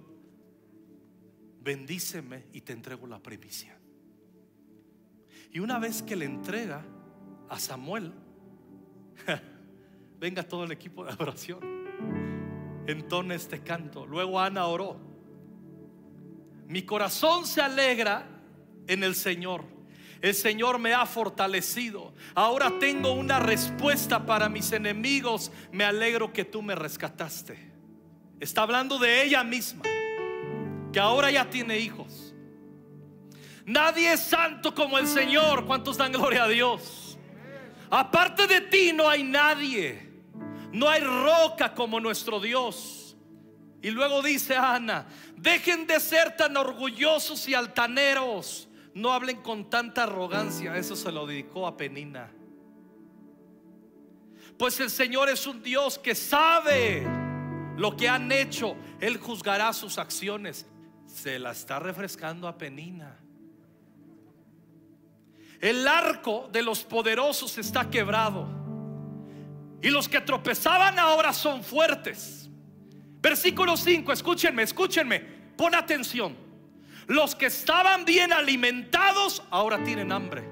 bendíceme 1.61 2.45
y 2.53 2.61
te 2.61 2.73
entrego 2.73 3.05
la 3.05 3.19
primicia. 3.19 3.77
Y 5.51 5.59
una 5.59 5.77
vez 5.77 6.01
que 6.01 6.15
le 6.15 6.25
entrega 6.25 6.83
a 7.47 7.59
Samuel, 7.59 8.13
venga 10.19 10.43
todo 10.43 10.63
el 10.63 10.71
equipo 10.71 11.05
de 11.05 11.11
adoración, 11.11 11.59
entona 12.87 13.35
este 13.35 13.61
canto. 13.61 14.07
Luego 14.07 14.39
Ana 14.39 14.65
oró. 14.65 14.99
Mi 16.67 16.83
corazón 16.83 17.45
se 17.45 17.61
alegra 17.61 18.27
en 18.87 19.03
el 19.03 19.13
Señor. 19.13 19.65
El 20.21 20.33
Señor 20.33 20.79
me 20.79 20.93
ha 20.93 21.05
fortalecido. 21.05 22.13
Ahora 22.33 22.79
tengo 22.79 23.13
una 23.13 23.39
respuesta 23.39 24.25
para 24.25 24.49
mis 24.49 24.71
enemigos. 24.71 25.51
Me 25.71 25.83
alegro 25.83 26.31
que 26.31 26.45
tú 26.45 26.61
me 26.61 26.75
rescataste. 26.75 27.70
Está 28.41 28.63
hablando 28.63 28.97
de 28.97 29.23
ella 29.23 29.43
misma, 29.43 29.83
que 30.91 30.99
ahora 30.99 31.29
ya 31.29 31.47
tiene 31.47 31.77
hijos. 31.77 32.33
Nadie 33.67 34.13
es 34.13 34.21
santo 34.21 34.73
como 34.73 34.97
el 34.97 35.05
Señor. 35.05 35.67
¿Cuántos 35.67 35.95
dan 35.95 36.11
gloria 36.11 36.45
a 36.45 36.47
Dios? 36.47 37.19
Aparte 37.91 38.47
de 38.47 38.61
ti 38.61 38.93
no 38.93 39.07
hay 39.07 39.21
nadie. 39.21 40.09
No 40.71 40.89
hay 40.89 41.01
roca 41.01 41.75
como 41.75 41.99
nuestro 41.99 42.39
Dios. 42.39 43.15
Y 43.79 43.91
luego 43.91 44.23
dice 44.23 44.55
Ana, 44.55 45.05
dejen 45.37 45.85
de 45.85 45.99
ser 45.99 46.35
tan 46.35 46.57
orgullosos 46.57 47.47
y 47.47 47.53
altaneros. 47.53 48.67
No 48.95 49.13
hablen 49.13 49.37
con 49.43 49.69
tanta 49.69 50.03
arrogancia. 50.03 50.75
Eso 50.75 50.95
se 50.95 51.11
lo 51.11 51.27
dedicó 51.27 51.67
a 51.67 51.77
Penina. 51.77 52.31
Pues 54.57 54.79
el 54.79 54.89
Señor 54.89 55.29
es 55.29 55.45
un 55.45 55.61
Dios 55.61 55.99
que 55.99 56.15
sabe 56.15 57.20
lo 57.81 57.97
que 57.97 58.07
han 58.07 58.31
hecho. 58.31 58.77
Él 58.99 59.17
juzgará 59.17 59.73
sus 59.73 59.97
acciones. 59.97 60.67
Se 61.07 61.39
la 61.39 61.51
está 61.51 61.79
refrescando 61.79 62.47
a 62.47 62.55
Penina. 62.55 63.17
El 65.59 65.87
arco 65.87 66.47
de 66.51 66.61
los 66.61 66.83
poderosos 66.83 67.57
está 67.57 67.89
quebrado. 67.89 68.47
Y 69.81 69.89
los 69.89 70.07
que 70.07 70.21
tropezaban 70.21 70.99
ahora 70.99 71.33
son 71.33 71.63
fuertes. 71.63 72.49
Versículo 73.19 73.75
5, 73.75 74.11
escúchenme, 74.11 74.61
escúchenme, 74.61 75.19
pon 75.57 75.73
atención. 75.73 76.35
Los 77.07 77.33
que 77.35 77.47
estaban 77.47 78.05
bien 78.05 78.31
alimentados 78.31 79.41
ahora 79.49 79.83
tienen 79.83 80.11
hambre. 80.11 80.47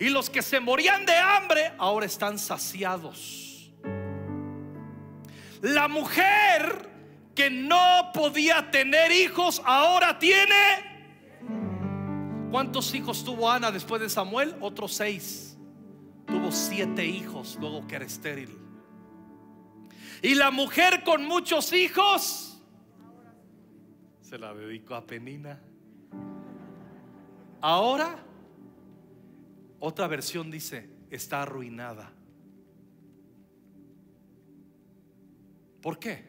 Y 0.00 0.08
los 0.08 0.28
que 0.28 0.42
se 0.42 0.58
morían 0.58 1.06
de 1.06 1.14
hambre 1.16 1.72
ahora 1.78 2.06
están 2.06 2.36
saciados. 2.36 3.43
La 5.64 5.88
mujer 5.88 6.90
que 7.34 7.48
no 7.48 8.10
podía 8.12 8.70
tener 8.70 9.10
hijos 9.10 9.62
ahora 9.64 10.18
tiene 10.18 10.94
¿Cuántos 12.54 12.94
hijos 12.94 13.24
tuvo 13.24 13.50
Ana 13.50 13.72
después 13.72 14.00
de 14.00 14.08
Samuel? 14.08 14.54
Otros 14.60 14.92
seis. 14.92 15.58
Tuvo 16.24 16.52
siete 16.52 17.04
hijos 17.04 17.58
luego 17.60 17.84
que 17.88 17.96
era 17.96 18.04
estéril. 18.04 18.56
Y 20.22 20.36
la 20.36 20.52
mujer 20.52 21.02
con 21.02 21.24
muchos 21.24 21.72
hijos 21.72 22.62
se 24.20 24.38
la 24.38 24.54
dedicó 24.54 24.94
a 24.94 25.04
Penina. 25.04 25.60
Ahora, 27.60 28.24
otra 29.80 30.06
versión 30.06 30.48
dice, 30.48 30.88
está 31.10 31.42
arruinada. 31.42 32.12
¿Por 35.84 35.98
qué? 35.98 36.24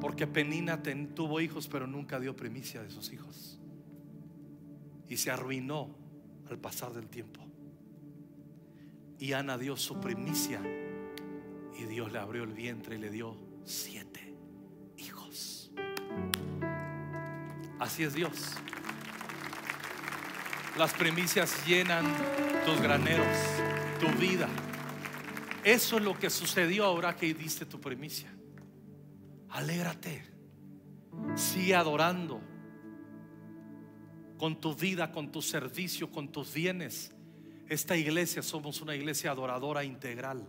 Porque 0.00 0.26
Penina 0.26 0.82
tuvo 1.14 1.42
hijos 1.42 1.68
pero 1.68 1.86
nunca 1.86 2.18
dio 2.18 2.34
primicia 2.34 2.82
de 2.82 2.88
sus 2.88 3.12
hijos 3.12 3.60
y 5.10 5.18
se 5.18 5.30
arruinó 5.30 5.94
al 6.48 6.58
pasar 6.58 6.94
del 6.94 7.10
tiempo. 7.10 7.42
Y 9.18 9.34
Ana 9.34 9.58
dio 9.58 9.76
su 9.76 10.00
primicia 10.00 10.62
y 11.78 11.84
Dios 11.84 12.10
le 12.10 12.18
abrió 12.18 12.44
el 12.44 12.54
vientre 12.54 12.96
y 12.96 12.98
le 12.98 13.10
dio 13.10 13.36
siete 13.62 14.34
hijos. 14.96 15.70
Así 17.78 18.04
es 18.04 18.14
Dios. 18.14 18.54
Las 20.78 20.94
primicias 20.94 21.66
llenan 21.66 22.06
tus 22.64 22.80
graneros, 22.80 23.36
tu 24.00 24.08
vida. 24.18 24.48
Eso 25.64 25.96
es 25.96 26.02
lo 26.02 26.18
que 26.18 26.28
sucedió 26.28 26.84
ahora 26.84 27.16
que 27.16 27.32
diste 27.32 27.66
tu 27.66 27.80
primicia. 27.80 28.32
Alégrate. 29.50 30.24
Sigue 31.36 31.74
adorando 31.74 32.40
con 34.38 34.60
tu 34.60 34.74
vida, 34.74 35.12
con 35.12 35.30
tu 35.30 35.40
servicio, 35.40 36.10
con 36.10 36.32
tus 36.32 36.52
bienes. 36.52 37.14
Esta 37.68 37.96
iglesia 37.96 38.42
somos 38.42 38.80
una 38.80 38.96
iglesia 38.96 39.30
adoradora 39.30 39.84
integral. 39.84 40.48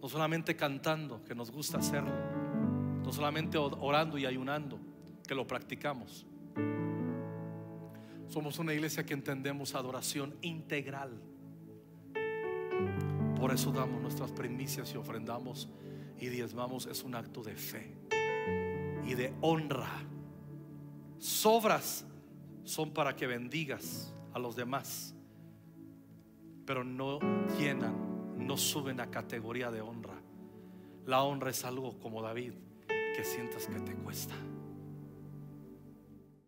No 0.00 0.08
solamente 0.08 0.56
cantando, 0.56 1.22
que 1.24 1.34
nos 1.34 1.50
gusta 1.50 1.78
hacerlo. 1.78 2.12
No 3.02 3.12
solamente 3.12 3.58
orando 3.58 4.16
y 4.16 4.24
ayunando, 4.24 4.80
que 5.26 5.34
lo 5.34 5.46
practicamos. 5.46 6.26
Somos 8.28 8.58
una 8.58 8.72
iglesia 8.72 9.04
que 9.04 9.14
entendemos 9.14 9.74
adoración 9.74 10.36
integral. 10.40 11.20
Por 13.38 13.52
eso 13.52 13.70
damos 13.70 14.00
nuestras 14.00 14.32
primicias 14.32 14.92
y 14.94 14.96
ofrendamos 14.96 15.68
y 16.18 16.28
diezmamos. 16.28 16.86
Es 16.86 17.04
un 17.04 17.14
acto 17.14 17.42
de 17.42 17.54
fe 17.54 17.96
y 19.06 19.14
de 19.14 19.32
honra 19.40 20.06
Sobras 21.18 22.04
son 22.64 22.92
para 22.92 23.16
que 23.16 23.26
bendigas 23.26 24.14
a 24.34 24.38
los 24.38 24.54
demás, 24.54 25.14
pero 26.66 26.84
no 26.84 27.18
llenan, 27.58 28.46
no 28.46 28.56
suben 28.56 29.00
a 29.00 29.10
categoría 29.10 29.70
de 29.70 29.80
honra. 29.80 30.20
La 31.06 31.22
honra 31.22 31.50
es 31.50 31.64
algo 31.64 31.98
como 32.00 32.22
David, 32.22 32.52
que 32.86 33.24
sientas 33.24 33.66
que 33.66 33.80
te 33.80 33.94
cuesta. 33.94 34.34